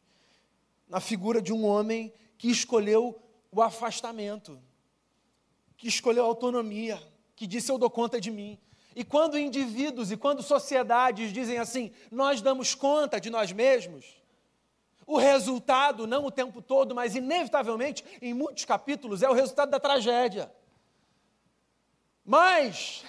na 0.86 1.00
figura 1.00 1.40
de 1.40 1.50
um 1.50 1.64
homem 1.64 2.12
que 2.36 2.50
escolheu 2.50 3.18
o 3.50 3.62
afastamento, 3.62 4.60
que 5.78 5.88
escolheu 5.88 6.24
a 6.24 6.28
autonomia, 6.28 7.02
que 7.34 7.46
disse: 7.46 7.72
Eu 7.72 7.78
dou 7.78 7.88
conta 7.88 8.20
de 8.20 8.30
mim. 8.30 8.58
E 8.94 9.04
quando 9.04 9.38
indivíduos 9.38 10.12
e 10.12 10.16
quando 10.16 10.42
sociedades 10.42 11.32
dizem 11.32 11.58
assim, 11.58 11.92
nós 12.10 12.40
damos 12.40 12.74
conta 12.74 13.20
de 13.20 13.28
nós 13.28 13.50
mesmos, 13.52 14.22
o 15.06 15.18
resultado, 15.18 16.06
não 16.06 16.26
o 16.26 16.30
tempo 16.30 16.62
todo, 16.62 16.94
mas 16.94 17.14
inevitavelmente, 17.14 18.04
em 18.22 18.32
muitos 18.32 18.64
capítulos, 18.64 19.22
é 19.22 19.28
o 19.28 19.34
resultado 19.34 19.70
da 19.70 19.80
tragédia. 19.80 20.52
Mas 22.24 23.04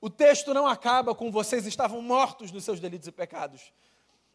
o 0.00 0.08
texto 0.08 0.54
não 0.54 0.66
acaba 0.66 1.14
com 1.14 1.30
vocês 1.30 1.66
estavam 1.66 2.00
mortos 2.00 2.52
nos 2.52 2.64
seus 2.64 2.80
delitos 2.80 3.08
e 3.08 3.12
pecados. 3.12 3.72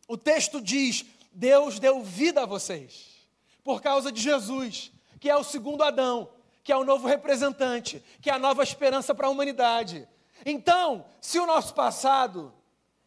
O 0.07 0.17
texto 0.17 0.61
diz: 0.61 1.05
Deus 1.31 1.79
deu 1.79 2.03
vida 2.03 2.43
a 2.43 2.45
vocês, 2.45 3.27
por 3.63 3.81
causa 3.81 4.11
de 4.11 4.21
Jesus, 4.21 4.91
que 5.19 5.29
é 5.29 5.35
o 5.35 5.43
segundo 5.43 5.83
Adão, 5.83 6.29
que 6.63 6.71
é 6.71 6.77
o 6.77 6.83
novo 6.83 7.07
representante, 7.07 8.03
que 8.21 8.29
é 8.29 8.33
a 8.33 8.39
nova 8.39 8.63
esperança 8.63 9.13
para 9.15 9.27
a 9.27 9.29
humanidade. 9.29 10.07
Então, 10.45 11.05
se 11.19 11.39
o 11.39 11.45
nosso 11.45 11.73
passado 11.73 12.53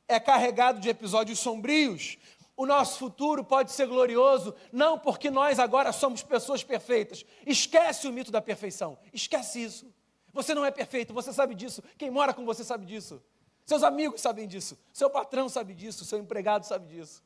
é 0.08 0.18
carregado 0.20 0.80
de 0.80 0.88
episódios 0.88 1.38
sombrios, 1.38 2.18
o 2.56 2.66
nosso 2.66 2.98
futuro 2.98 3.42
pode 3.42 3.72
ser 3.72 3.86
glorioso, 3.86 4.54
não 4.70 4.98
porque 4.98 5.30
nós 5.30 5.58
agora 5.58 5.92
somos 5.92 6.22
pessoas 6.22 6.62
perfeitas. 6.62 7.24
Esquece 7.46 8.06
o 8.06 8.12
mito 8.12 8.30
da 8.30 8.42
perfeição. 8.42 8.98
Esquece 9.12 9.62
isso. 9.62 9.92
Você 10.32 10.54
não 10.54 10.64
é 10.64 10.70
perfeito, 10.70 11.12
você 11.12 11.32
sabe 11.32 11.54
disso. 11.54 11.82
Quem 11.98 12.10
mora 12.10 12.32
com 12.32 12.44
você 12.44 12.62
sabe 12.62 12.86
disso. 12.86 13.22
Seus 13.64 13.82
amigos 13.82 14.20
sabem 14.20 14.46
disso. 14.46 14.78
Seu 14.92 15.08
patrão 15.08 15.48
sabe 15.48 15.74
disso. 15.74 16.04
Seu 16.04 16.18
empregado 16.18 16.64
sabe 16.66 16.86
disso. 16.86 17.22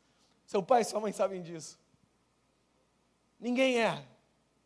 Seu 0.47 0.63
pai 0.63 0.83
e 0.83 0.85
sua 0.85 1.01
mãe 1.01 1.13
sabem 1.13 1.43
disso. 1.43 1.79
Ninguém 3.39 3.81
é. 3.81 4.05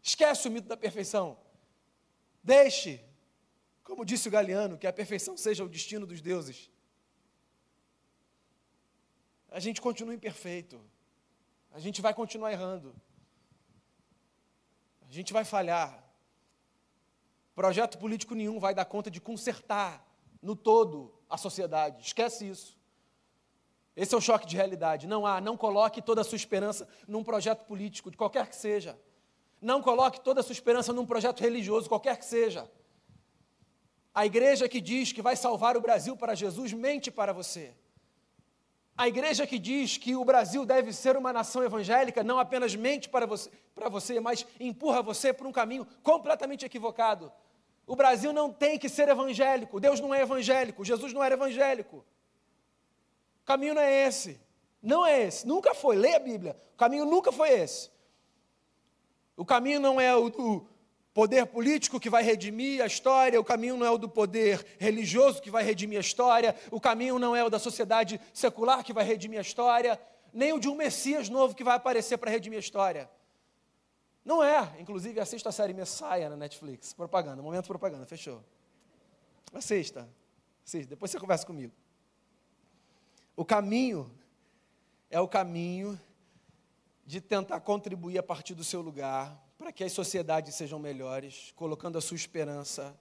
Esquece 0.02 0.48
o 0.48 0.50
mito 0.50 0.68
da 0.68 0.76
perfeição. 0.76 1.36
Deixe, 2.42 3.04
como 3.82 4.04
disse 4.04 4.28
o 4.28 4.30
Galeano, 4.30 4.78
que 4.78 4.86
a 4.86 4.92
perfeição 4.92 5.36
seja 5.36 5.64
o 5.64 5.68
destino 5.68 6.06
dos 6.06 6.20
deuses. 6.20 6.70
A 9.50 9.58
gente 9.58 9.80
continua 9.80 10.14
imperfeito. 10.14 10.80
A 11.72 11.78
gente 11.78 12.00
vai 12.00 12.14
continuar 12.14 12.52
errando. 12.52 12.94
A 15.08 15.12
gente 15.12 15.32
vai 15.32 15.44
falhar. 15.44 16.04
Projeto 17.54 17.98
político 17.98 18.34
nenhum 18.34 18.58
vai 18.58 18.74
dar 18.74 18.84
conta 18.84 19.10
de 19.10 19.20
consertar 19.20 20.06
no 20.40 20.56
todo 20.56 21.12
a 21.28 21.36
sociedade. 21.36 22.06
Esquece 22.06 22.48
isso. 22.48 22.78
Esse 23.96 24.14
é 24.14 24.18
o 24.18 24.20
choque 24.20 24.46
de 24.46 24.56
realidade. 24.56 25.06
Não 25.06 25.26
há, 25.26 25.40
não 25.40 25.56
coloque 25.56 26.00
toda 26.00 26.20
a 26.20 26.24
sua 26.24 26.36
esperança 26.36 26.88
num 27.06 27.24
projeto 27.24 27.66
político, 27.66 28.10
de 28.10 28.16
qualquer 28.16 28.48
que 28.48 28.56
seja. 28.56 28.98
Não 29.60 29.82
coloque 29.82 30.20
toda 30.20 30.40
a 30.40 30.42
sua 30.42 30.52
esperança 30.52 30.92
num 30.92 31.04
projeto 31.04 31.40
religioso, 31.40 31.88
qualquer 31.88 32.16
que 32.16 32.24
seja. 32.24 32.70
A 34.14 34.26
igreja 34.26 34.68
que 34.68 34.80
diz 34.80 35.12
que 35.12 35.22
vai 35.22 35.36
salvar 35.36 35.76
o 35.76 35.80
Brasil 35.80 36.16
para 36.16 36.34
Jesus 36.34 36.72
mente 36.72 37.10
para 37.10 37.32
você. 37.32 37.74
A 38.96 39.08
igreja 39.08 39.46
que 39.46 39.58
diz 39.58 39.96
que 39.96 40.14
o 40.14 40.24
Brasil 40.24 40.66
deve 40.66 40.92
ser 40.92 41.16
uma 41.16 41.32
nação 41.32 41.62
evangélica 41.62 42.22
não 42.22 42.38
apenas 42.38 42.74
mente 42.74 43.08
para 43.08 43.24
você, 43.24 43.50
para 43.74 43.88
você, 43.88 44.20
mas 44.20 44.46
empurra 44.58 45.02
você 45.02 45.32
por 45.32 45.46
um 45.46 45.52
caminho 45.52 45.86
completamente 46.02 46.66
equivocado. 46.66 47.32
O 47.86 47.96
Brasil 47.96 48.32
não 48.32 48.52
tem 48.52 48.78
que 48.78 48.88
ser 48.88 49.08
evangélico. 49.08 49.80
Deus 49.80 50.00
não 50.00 50.14
é 50.14 50.22
evangélico. 50.22 50.84
Jesus 50.84 51.12
não 51.12 51.24
era 51.24 51.34
evangélico. 51.34 52.04
O 53.42 53.44
caminho 53.44 53.74
não 53.74 53.82
é 53.82 54.06
esse. 54.06 54.40
Não 54.82 55.06
é 55.06 55.22
esse. 55.22 55.46
Nunca 55.46 55.74
foi. 55.74 55.96
Leia 55.96 56.16
a 56.16 56.20
Bíblia. 56.20 56.56
O 56.74 56.76
caminho 56.76 57.04
nunca 57.04 57.32
foi 57.32 57.50
esse. 57.50 57.90
O 59.40 59.44
caminho 59.46 59.80
não 59.80 59.98
é 59.98 60.14
o 60.14 60.28
do 60.28 60.66
poder 61.14 61.46
político 61.46 61.98
que 61.98 62.10
vai 62.10 62.22
redimir 62.22 62.82
a 62.82 62.86
história, 62.86 63.40
o 63.40 63.42
caminho 63.42 63.74
não 63.74 63.86
é 63.86 63.90
o 63.90 63.96
do 63.96 64.06
poder 64.06 64.62
religioso 64.78 65.40
que 65.40 65.50
vai 65.50 65.64
redimir 65.64 65.96
a 65.96 66.02
história, 66.02 66.54
o 66.70 66.78
caminho 66.78 67.18
não 67.18 67.34
é 67.34 67.42
o 67.42 67.48
da 67.48 67.58
sociedade 67.58 68.20
secular 68.34 68.84
que 68.84 68.92
vai 68.92 69.02
redimir 69.02 69.38
a 69.38 69.40
história, 69.40 69.98
nem 70.30 70.52
o 70.52 70.60
de 70.60 70.68
um 70.68 70.74
Messias 70.74 71.30
novo 71.30 71.54
que 71.54 71.64
vai 71.64 71.74
aparecer 71.74 72.18
para 72.18 72.30
redimir 72.30 72.58
a 72.58 72.60
história. 72.60 73.10
Não 74.22 74.44
é. 74.44 74.76
Inclusive, 74.78 75.18
assista 75.18 75.48
a 75.48 75.52
série 75.52 75.72
Messiah 75.72 76.28
na 76.28 76.36
Netflix. 76.36 76.92
Propaganda, 76.92 77.42
momento 77.42 77.66
propaganda, 77.66 78.04
fechou. 78.04 78.44
Assista. 79.54 80.06
Assista, 80.66 80.90
depois 80.90 81.10
você 81.10 81.18
conversa 81.18 81.46
comigo. 81.46 81.72
O 83.34 83.42
caminho 83.42 84.14
é 85.08 85.18
o 85.18 85.26
caminho 85.26 85.98
de 87.10 87.20
tentar 87.20 87.58
contribuir 87.58 88.18
a 88.18 88.22
partir 88.22 88.54
do 88.54 88.62
seu 88.62 88.80
lugar 88.80 89.36
para 89.58 89.72
que 89.72 89.82
as 89.82 89.90
sociedades 89.90 90.54
sejam 90.54 90.78
melhores, 90.78 91.52
colocando 91.56 91.98
a 91.98 92.00
sua 92.00 92.14
esperança 92.14 92.96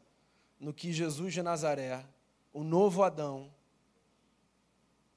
no 0.59 0.73
que 0.73 0.91
Jesus 0.91 1.31
de 1.31 1.43
Nazaré, 1.43 2.03
o 2.51 2.63
novo 2.63 3.03
Adão, 3.03 3.53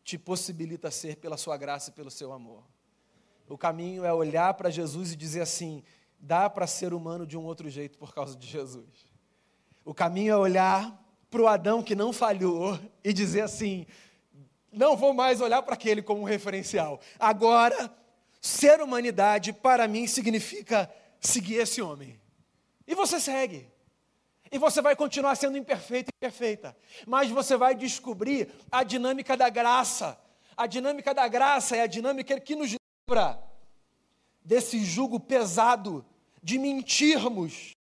te 0.05 0.18
possibilita 0.18 0.90
ser 0.90 1.16
pela 1.16 1.38
sua 1.38 1.57
graça 1.57 1.88
e 1.88 1.95
pelo 1.95 2.11
seu 2.11 2.34
amor. 2.34 2.62
O 3.49 3.57
caminho 3.57 4.05
é 4.05 4.12
olhar 4.12 4.53
para 4.53 4.68
Jesus 4.68 5.12
e 5.12 5.16
dizer 5.16 5.40
assim: 5.40 5.82
dá 6.20 6.51
para 6.51 6.66
ser 6.66 6.93
humano 6.93 7.26
de 7.26 7.38
um 7.38 7.45
outro 7.45 7.70
jeito 7.70 7.97
por 7.97 8.12
causa 8.12 8.36
de 8.36 8.47
Jesus. 8.47 9.07
O 9.86 9.95
caminho 9.95 10.34
é 10.34 10.36
olhar 10.36 11.03
para 11.30 11.40
o 11.40 11.49
Adão 11.49 11.82
que 11.82 11.95
não 11.95 12.12
falhou 12.12 12.78
e 13.03 13.11
dizer 13.14 13.40
assim: 13.40 13.86
não 14.70 14.99
vou 14.99 15.14
mais 15.14 15.40
olhar 15.40 15.62
para 15.62 15.72
aquele 15.72 16.03
como 16.03 16.20
um 16.20 16.24
referencial. 16.24 17.01
Agora, 17.18 18.01
ser 18.43 18.82
humanidade 18.82 19.53
para 19.53 19.86
mim 19.86 20.09
significa 20.09 20.93
seguir 21.20 21.55
esse 21.55 21.80
homem. 21.80 22.20
E 22.84 22.95
você 22.95 23.20
segue. 23.20 23.70
E 24.51 24.59
você 24.59 24.82
vai 24.82 24.97
continuar 24.97 25.36
sendo 25.36 25.57
imperfeito 25.57 26.11
e 26.11 26.16
imperfeita. 26.16 26.76
Mas 27.07 27.30
você 27.30 27.57
vai 27.57 27.74
descobrir 27.74 28.53
a 28.70 28.82
dinâmica 28.82 29.36
da 29.36 29.49
graça. 29.49 30.20
A 30.57 30.66
dinâmica 30.66 31.14
da 31.14 31.26
graça 31.28 31.76
é 31.76 31.82
a 31.82 31.86
dinâmica 31.86 32.38
que 32.40 32.57
nos 32.57 32.76
livra 33.09 33.40
desse 34.45 34.84
jugo 34.84 35.20
pesado 35.20 36.05
de 36.43 36.59
mentirmos, 36.59 37.76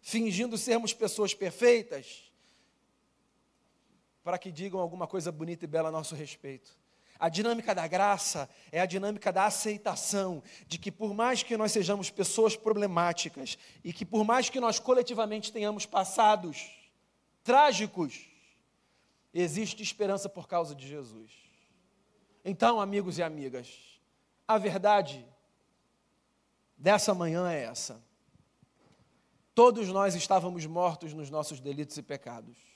fingindo 0.00 0.56
sermos 0.56 0.94
pessoas 0.94 1.34
perfeitas, 1.34 2.32
para 4.22 4.38
que 4.38 4.52
digam 4.52 4.78
alguma 4.78 5.08
coisa 5.08 5.32
bonita 5.32 5.64
e 5.64 5.68
bela 5.68 5.88
a 5.88 5.92
nosso 5.92 6.14
respeito. 6.14 6.83
A 7.18 7.28
dinâmica 7.28 7.74
da 7.74 7.86
graça 7.86 8.48
é 8.72 8.80
a 8.80 8.86
dinâmica 8.86 9.32
da 9.32 9.46
aceitação 9.46 10.42
de 10.66 10.78
que, 10.78 10.90
por 10.90 11.14
mais 11.14 11.42
que 11.42 11.56
nós 11.56 11.72
sejamos 11.72 12.10
pessoas 12.10 12.56
problemáticas 12.56 13.56
e 13.82 13.92
que, 13.92 14.04
por 14.04 14.24
mais 14.24 14.50
que 14.50 14.60
nós 14.60 14.78
coletivamente 14.78 15.52
tenhamos 15.52 15.86
passados 15.86 16.70
trágicos, 17.42 18.26
existe 19.32 19.82
esperança 19.82 20.28
por 20.28 20.48
causa 20.48 20.74
de 20.74 20.86
Jesus. 20.86 21.32
Então, 22.44 22.80
amigos 22.80 23.18
e 23.18 23.22
amigas, 23.22 24.00
a 24.46 24.58
verdade 24.58 25.24
dessa 26.76 27.14
manhã 27.14 27.50
é 27.50 27.64
essa. 27.64 28.02
Todos 29.54 29.88
nós 29.88 30.14
estávamos 30.14 30.66
mortos 30.66 31.14
nos 31.14 31.30
nossos 31.30 31.60
delitos 31.60 31.96
e 31.96 32.02
pecados. 32.02 32.73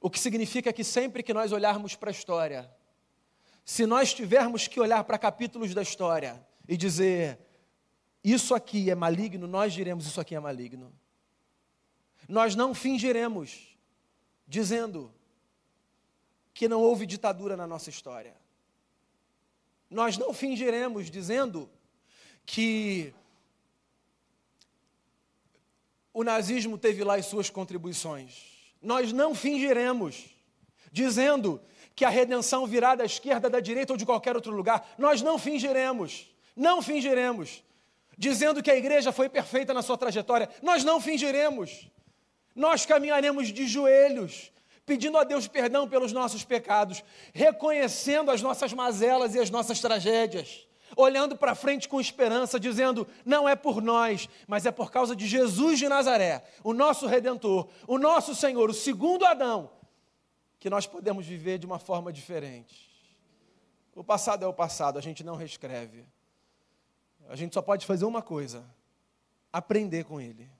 O 0.00 0.08
que 0.08 0.18
significa 0.18 0.72
que 0.72 0.82
sempre 0.82 1.22
que 1.22 1.34
nós 1.34 1.52
olharmos 1.52 1.94
para 1.94 2.08
a 2.08 2.12
história, 2.12 2.70
se 3.64 3.84
nós 3.84 4.14
tivermos 4.14 4.66
que 4.66 4.80
olhar 4.80 5.04
para 5.04 5.18
capítulos 5.18 5.74
da 5.74 5.82
história 5.82 6.44
e 6.66 6.76
dizer, 6.76 7.38
isso 8.24 8.54
aqui 8.54 8.90
é 8.90 8.94
maligno, 8.94 9.46
nós 9.46 9.74
diremos, 9.74 10.06
isso 10.06 10.20
aqui 10.20 10.34
é 10.34 10.40
maligno. 10.40 10.90
Nós 12.26 12.54
não 12.54 12.74
fingiremos 12.74 13.76
dizendo 14.48 15.12
que 16.54 16.66
não 16.66 16.80
houve 16.80 17.04
ditadura 17.04 17.56
na 17.56 17.66
nossa 17.66 17.90
história. 17.90 18.34
Nós 19.90 20.16
não 20.16 20.32
fingiremos 20.32 21.10
dizendo 21.10 21.68
que 22.46 23.12
o 26.12 26.24
nazismo 26.24 26.78
teve 26.78 27.04
lá 27.04 27.16
as 27.16 27.26
suas 27.26 27.50
contribuições 27.50 28.59
nós 28.82 29.12
não 29.12 29.34
fingiremos, 29.34 30.30
dizendo 30.90 31.60
que 31.94 32.04
a 32.04 32.08
redenção 32.08 32.66
virá 32.66 32.94
da 32.94 33.04
esquerda, 33.04 33.50
da 33.50 33.60
direita 33.60 33.92
ou 33.92 33.96
de 33.96 34.06
qualquer 34.06 34.34
outro 34.34 34.52
lugar. 34.52 34.94
Nós 34.96 35.20
não 35.20 35.38
fingiremos, 35.38 36.32
não 36.56 36.80
fingiremos, 36.80 37.62
dizendo 38.16 38.62
que 38.62 38.70
a 38.70 38.76
igreja 38.76 39.12
foi 39.12 39.28
perfeita 39.28 39.74
na 39.74 39.82
sua 39.82 39.98
trajetória. 39.98 40.48
Nós 40.62 40.82
não 40.82 41.00
fingiremos. 41.00 41.88
Nós 42.54 42.86
caminharemos 42.86 43.48
de 43.48 43.66
joelhos, 43.66 44.50
pedindo 44.86 45.18
a 45.18 45.24
Deus 45.24 45.46
perdão 45.46 45.88
pelos 45.88 46.12
nossos 46.12 46.42
pecados, 46.44 47.04
reconhecendo 47.32 48.30
as 48.30 48.42
nossas 48.42 48.72
mazelas 48.72 49.34
e 49.34 49.38
as 49.38 49.50
nossas 49.50 49.80
tragédias 49.80 50.66
olhando 50.96 51.36
para 51.36 51.54
frente 51.54 51.88
com 51.88 52.00
esperança, 52.00 52.58
dizendo: 52.58 53.06
não 53.24 53.48
é 53.48 53.56
por 53.56 53.80
nós, 53.82 54.28
mas 54.46 54.66
é 54.66 54.70
por 54.70 54.90
causa 54.90 55.14
de 55.14 55.26
Jesus 55.26 55.78
de 55.78 55.88
Nazaré, 55.88 56.44
o 56.62 56.72
nosso 56.72 57.06
redentor, 57.06 57.68
o 57.86 57.98
nosso 57.98 58.34
Senhor, 58.34 58.70
o 58.70 58.74
segundo 58.74 59.24
Adão, 59.24 59.70
que 60.58 60.70
nós 60.70 60.86
podemos 60.86 61.26
viver 61.26 61.58
de 61.58 61.66
uma 61.66 61.78
forma 61.78 62.12
diferente. 62.12 62.90
O 63.94 64.04
passado 64.04 64.44
é 64.44 64.48
o 64.48 64.52
passado, 64.52 64.98
a 64.98 65.02
gente 65.02 65.24
não 65.24 65.36
reescreve. 65.36 66.06
A 67.28 67.36
gente 67.36 67.54
só 67.54 67.62
pode 67.62 67.86
fazer 67.86 68.04
uma 68.04 68.22
coisa: 68.22 68.64
aprender 69.52 70.04
com 70.04 70.20
ele. 70.20 70.50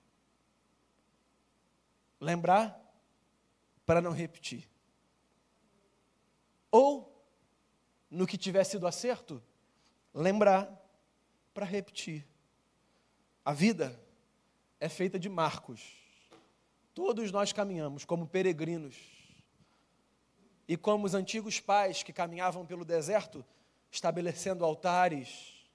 Lembrar 2.21 2.79
para 3.87 4.01
não 4.01 4.13
repetir. 4.13 4.69
Ou, 6.71 7.25
no 8.11 8.27
que 8.27 8.39
tiver 8.39 8.63
sido 8.63 8.87
acerto, 8.87 9.43
lembrar 10.15 10.71
para 11.55 11.67
repetir. 11.67 12.27
A 13.45 13.53
vida 13.53 14.01
é 14.79 14.89
feita 14.89 15.19
de 15.19 15.29
marcos. 15.29 15.81
Todos 16.95 17.31
nós 17.31 17.53
caminhamos 17.53 18.05
como 18.05 18.27
peregrinos. 18.27 18.97
E 20.69 20.77
como 20.77 21.07
os 21.07 21.15
antigos 21.15 21.59
pais 21.59 22.03
que 22.03 22.13
caminhavam 22.13 22.65
pelo 22.65 22.85
deserto, 22.85 23.45
estabelecendo 23.91 24.65
altares 24.65 25.67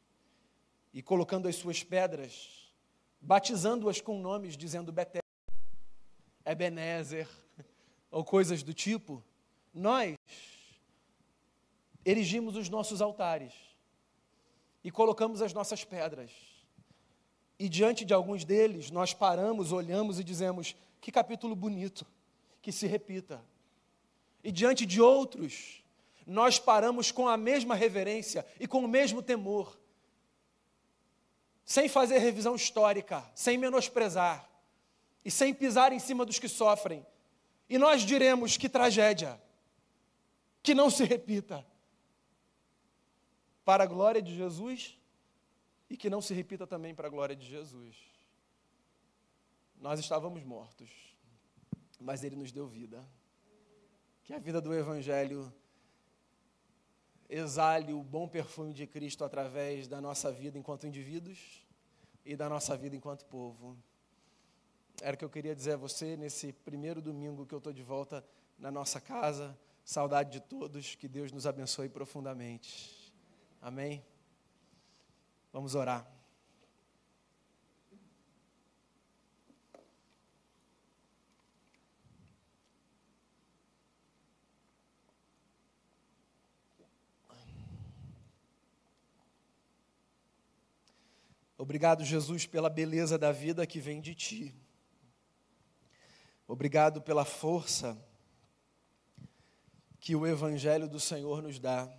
e 0.93 1.01
colocando 1.01 1.49
as 1.49 1.55
suas 1.57 1.83
pedras, 1.83 2.71
batizando-as 3.19 3.99
com 3.99 4.19
nomes, 4.19 4.55
dizendo 4.55 4.93
Betel, 4.93 5.21
Ebenezer, 6.45 7.27
ou 8.09 8.23
coisas 8.23 8.63
do 8.63 8.73
tipo, 8.73 9.21
nós 9.73 10.15
erigimos 12.05 12.55
os 12.55 12.69
nossos 12.69 13.01
altares 13.01 13.74
e 14.86 14.91
colocamos 14.91 15.41
as 15.41 15.51
nossas 15.51 15.83
pedras. 15.83 16.29
E 17.57 17.67
diante 17.67 18.05
de 18.05 18.13
alguns 18.13 18.45
deles, 18.45 18.91
nós 18.91 19.15
paramos, 19.15 19.71
olhamos 19.71 20.19
e 20.19 20.23
dizemos: 20.23 20.75
que 21.01 21.11
capítulo 21.11 21.55
bonito, 21.55 22.05
que 22.61 22.71
se 22.71 22.86
repita. 22.86 23.43
E 24.43 24.51
diante 24.51 24.86
de 24.86 25.01
outros, 25.01 25.83
nós 26.23 26.59
paramos 26.59 27.11
com 27.11 27.27
a 27.27 27.36
mesma 27.36 27.73
reverência 27.73 28.45
e 28.59 28.67
com 28.67 28.86
o 28.86 28.88
mesmo 28.88 29.23
temor, 29.23 29.75
sem 31.65 31.89
fazer 31.89 32.19
revisão 32.19 32.53
histórica, 32.53 33.27
sem 33.33 33.57
menosprezar 33.57 34.47
e 35.23 35.31
sem 35.31 35.51
pisar 35.51 35.93
em 35.93 35.99
cima 35.99 36.23
dos 36.23 36.38
que 36.38 36.47
sofrem. 36.47 37.03
E 37.67 37.79
nós 37.79 38.03
diremos: 38.03 38.55
que 38.55 38.69
tragédia, 38.69 39.41
que 40.61 40.75
não 40.75 40.91
se 40.91 41.03
repita 41.05 41.65
para 43.66 43.84
a 43.84 43.88
glória 43.88 44.22
de 44.22 44.34
Jesus 44.34 44.97
e 45.89 45.97
que 45.97 46.09
não 46.09 46.22
se 46.22 46.34
repita 46.34 46.68
também 46.68 46.93
para 46.93 47.07
a 47.07 47.09
glória 47.09 47.36
de 47.36 47.45
Jesus. 47.45 47.97
nós 49.78 49.99
estávamos 49.99 50.43
mortos, 50.43 50.89
mas 51.99 52.24
Ele 52.24 52.36
nos 52.36 52.51
deu 52.51 52.68
vida. 52.68 53.03
Que 54.24 54.34
a 54.34 54.39
vida 54.39 54.61
do 54.61 54.74
Evangelho 54.74 55.53
exale 57.30 57.91
o 57.93 58.01
bom 58.01 58.28
perfume 58.28 58.74
de 58.74 58.88
Cristo 58.88 59.24
através 59.24 59.88
da 59.88 59.99
nossa 59.99 60.32
vida 60.32 60.57
enquanto 60.57 60.88
indivíduos 60.88 61.61
e 62.24 62.36
da 62.36 62.47
nossa 62.47 62.78
vida 62.78 62.95
enquanto 62.95 63.26
povo. 63.26 63.78
Era 65.01 65.16
o 65.16 65.18
que 65.18 65.26
eu 65.26 65.30
queria 65.30 65.55
dizer 65.55 65.74
a 65.74 65.78
você 65.78 66.16
nesse 66.16 66.53
primeiro 66.53 67.01
domingo 67.01 67.45
que 67.45 67.53
eu 67.53 67.59
estou 67.59 67.74
de 67.74 67.84
volta 67.84 68.26
na 68.57 68.72
nossa 68.72 69.01
casa. 69.01 69.57
Saudade 69.84 70.32
de 70.32 70.39
todos, 70.39 70.95
que 70.95 71.07
Deus 71.07 71.32
nos 71.32 71.45
abençoe 71.45 71.89
profundamente. 71.89 73.04
Amém? 73.61 74.05
Vamos 75.51 75.75
orar. 75.75 76.15
Obrigado, 91.57 92.05
Jesus, 92.05 92.45
pela 92.45 92.69
beleza 92.69 93.17
da 93.17 93.31
vida 93.31 93.65
que 93.65 93.79
vem 93.79 93.99
de 93.99 94.13
Ti. 94.13 94.53
Obrigado 96.47 97.01
pela 97.01 97.25
força 97.25 97.97
que 99.99 100.15
o 100.15 100.27
Evangelho 100.27 100.87
do 100.87 100.99
Senhor 100.99 101.41
nos 101.41 101.57
dá. 101.57 101.91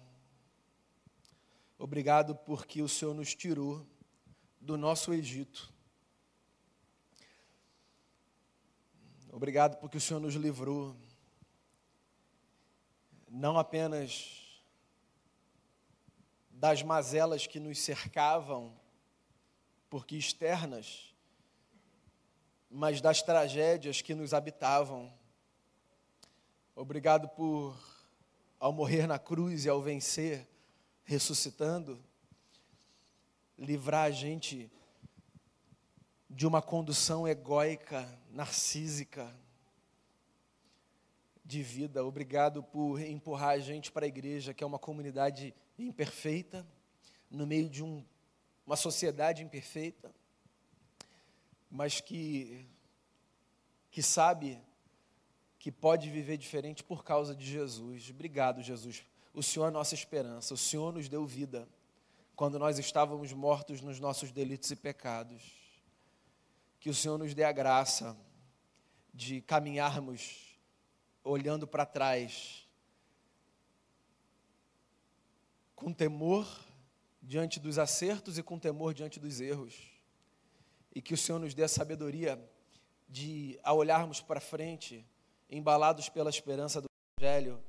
Obrigado 1.79 2.35
porque 2.35 2.81
o 2.81 2.89
Senhor 2.89 3.13
nos 3.13 3.35
tirou 3.35 3.87
do 4.61 4.79
nosso 4.79 5.13
Egito. 5.13 5.73
Obrigado 9.31 9.77
porque 9.77 9.99
o 9.99 10.01
Senhor 10.01 10.19
nos 10.19 10.35
livrou, 10.35 10.97
não 13.29 13.59
apenas 13.59 14.63
das 16.49 16.83
mazelas 16.83 17.47
que 17.47 17.61
nos 17.61 17.79
cercavam, 17.79 18.75
porque 19.91 20.17
externas, 20.17 21.15
mas 22.71 23.03
das 23.03 23.21
tragédias 23.21 24.01
que 24.01 24.15
nos 24.15 24.33
habitavam. 24.33 25.13
Obrigado 26.75 27.29
por, 27.29 27.79
ao 28.59 28.73
morrer 28.73 29.07
na 29.07 29.19
cruz 29.19 29.67
e 29.67 29.69
ao 29.69 29.83
vencer, 29.83 30.49
ressuscitando, 31.07 31.99
livrar 33.59 34.05
a 34.05 34.11
gente 34.11 34.71
de 36.29 36.47
uma 36.47 36.61
condução 36.61 37.27
egóica, 37.27 38.07
narcísica 38.31 39.35
de 41.43 41.63
vida. 41.63 42.05
Obrigado 42.05 42.63
por 42.63 43.01
empurrar 43.01 43.51
a 43.51 43.59
gente 43.59 43.91
para 43.91 44.05
a 44.05 44.09
igreja, 44.09 44.53
que 44.53 44.63
é 44.63 44.67
uma 44.67 44.79
comunidade 44.79 45.55
imperfeita, 45.79 46.67
no 47.31 47.47
meio 47.47 47.71
de 47.71 47.83
um 47.83 48.05
uma 48.67 48.77
sociedade 48.77 49.45
imperfeita, 49.45 50.13
mas 51.71 52.01
que, 52.01 52.67
que 53.93 54.03
sabe 54.03 54.61
que 55.57 55.71
pode 55.71 56.11
viver 56.11 56.37
diferente 56.37 56.83
por 56.83 57.05
causa 57.05 57.35
de 57.35 57.47
Jesus. 57.47 58.11
Obrigado, 58.11 58.61
Jesus. 58.63 59.07
O 59.37 59.43
Senhor 59.43 59.67
é 59.67 59.71
nossa 59.71 59.95
esperança, 59.95 60.55
o 60.55 60.57
Senhor 60.57 60.91
nos 60.91 61.11
deu 61.11 61.27
vida 61.27 61.69
quando 62.35 62.59
nós 62.59 62.79
estávamos 62.79 63.35
mortos 63.35 63.83
nos 63.83 64.01
nossos 64.01 64.33
delitos 64.33 64.71
e 64.71 64.77
pecados. 64.77 65.43
Que 66.81 66.89
o 66.89 66.95
Senhor 66.95 67.19
nos 67.19 67.35
dê 67.35 67.45
a 67.45 67.53
graça 67.53 68.17
de 69.13 69.43
caminharmos 69.43 70.59
olhando 71.23 71.67
para 71.67 71.85
trás 71.85 72.67
com 75.75 75.93
temor 75.93 76.49
diante 77.21 77.61
dos 77.61 77.79
acertos 77.79 78.39
e 78.39 78.43
com 78.43 78.59
temor 78.59 78.95
diante 78.95 79.21
dos 79.21 79.39
erros. 79.39 79.75
E 80.95 81.03
que 81.03 81.13
o 81.13 81.19
Senhor 81.19 81.39
nos 81.39 81.53
dê 81.53 81.63
a 81.63 81.69
sabedoria 81.69 82.43
de, 83.07 83.61
ao 83.63 83.77
olharmos 83.77 84.19
para 84.19 84.41
frente, 84.41 85.07
embalados 85.51 86.09
pela 86.09 86.31
esperança 86.31 86.81
do 86.81 86.87
Evangelho, 87.21 87.63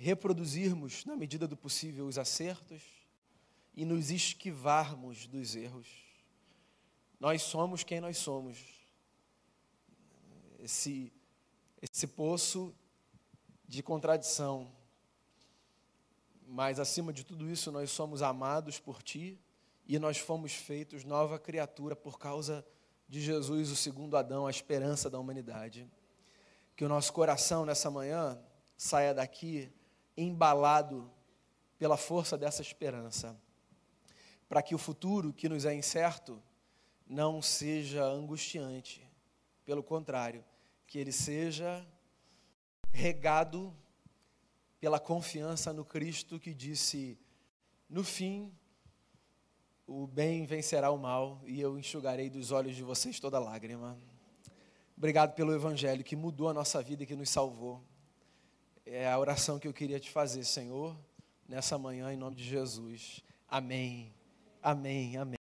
reproduzirmos, 0.00 1.04
na 1.04 1.14
medida 1.14 1.46
do 1.46 1.56
possível, 1.56 2.06
os 2.06 2.18
acertos 2.18 2.82
e 3.74 3.84
nos 3.84 4.10
esquivarmos 4.10 5.26
dos 5.26 5.54
erros. 5.54 5.88
Nós 7.18 7.42
somos 7.42 7.84
quem 7.84 8.00
nós 8.00 8.16
somos. 8.16 8.58
Esse, 10.58 11.12
esse 11.80 12.06
poço 12.06 12.74
de 13.68 13.82
contradição 13.82 14.72
mas 16.52 16.80
acima 16.80 17.12
de 17.12 17.24
tudo 17.24 17.48
isso, 17.48 17.70
nós 17.70 17.92
somos 17.92 18.22
amados 18.22 18.76
por 18.80 19.04
Ti 19.04 19.38
e 19.86 20.00
nós 20.00 20.18
fomos 20.18 20.52
feitos 20.52 21.04
nova 21.04 21.38
criatura 21.38 21.94
por 21.94 22.18
causa 22.18 22.66
de 23.08 23.20
Jesus, 23.20 23.70
o 23.70 23.76
segundo 23.76 24.16
Adão, 24.16 24.48
a 24.48 24.50
esperança 24.50 25.08
da 25.08 25.16
humanidade. 25.16 25.88
Que 26.74 26.84
o 26.84 26.88
nosso 26.88 27.12
coração 27.12 27.64
nessa 27.64 27.88
manhã 27.88 28.36
saia 28.76 29.14
daqui 29.14 29.72
embalado 30.16 31.10
pela 31.78 31.96
força 31.96 32.36
dessa 32.36 32.62
esperança, 32.62 33.40
para 34.48 34.62
que 34.62 34.74
o 34.74 34.78
futuro 34.78 35.32
que 35.32 35.48
nos 35.48 35.64
é 35.64 35.74
incerto 35.74 36.42
não 37.06 37.40
seja 37.40 38.04
angustiante, 38.04 39.06
pelo 39.64 39.82
contrário, 39.82 40.44
que 40.86 40.98
ele 40.98 41.12
seja 41.12 41.86
regado 42.92 43.74
pela 44.80 44.98
confiança 44.98 45.72
no 45.72 45.84
Cristo 45.84 46.38
que 46.38 46.52
disse: 46.52 47.18
No 47.88 48.02
fim, 48.02 48.52
o 49.86 50.06
bem 50.06 50.46
vencerá 50.46 50.90
o 50.90 50.98
mal 50.98 51.40
e 51.44 51.60
eu 51.60 51.78
enxugarei 51.78 52.30
dos 52.30 52.52
olhos 52.52 52.76
de 52.76 52.82
vocês 52.82 53.18
toda 53.18 53.38
lágrima. 53.38 53.98
Obrigado 54.96 55.34
pelo 55.34 55.54
Evangelho 55.54 56.04
que 56.04 56.14
mudou 56.14 56.48
a 56.48 56.54
nossa 56.54 56.82
vida 56.82 57.02
e 57.02 57.06
que 57.06 57.16
nos 57.16 57.30
salvou. 57.30 57.82
É 58.92 59.08
a 59.08 59.16
oração 59.16 59.56
que 59.56 59.68
eu 59.68 59.72
queria 59.72 60.00
te 60.00 60.10
fazer, 60.10 60.42
Senhor, 60.42 60.96
nessa 61.48 61.78
manhã, 61.78 62.12
em 62.12 62.16
nome 62.16 62.34
de 62.34 62.42
Jesus. 62.42 63.22
Amém. 63.48 64.12
Amém. 64.60 65.16
Amém. 65.16 65.36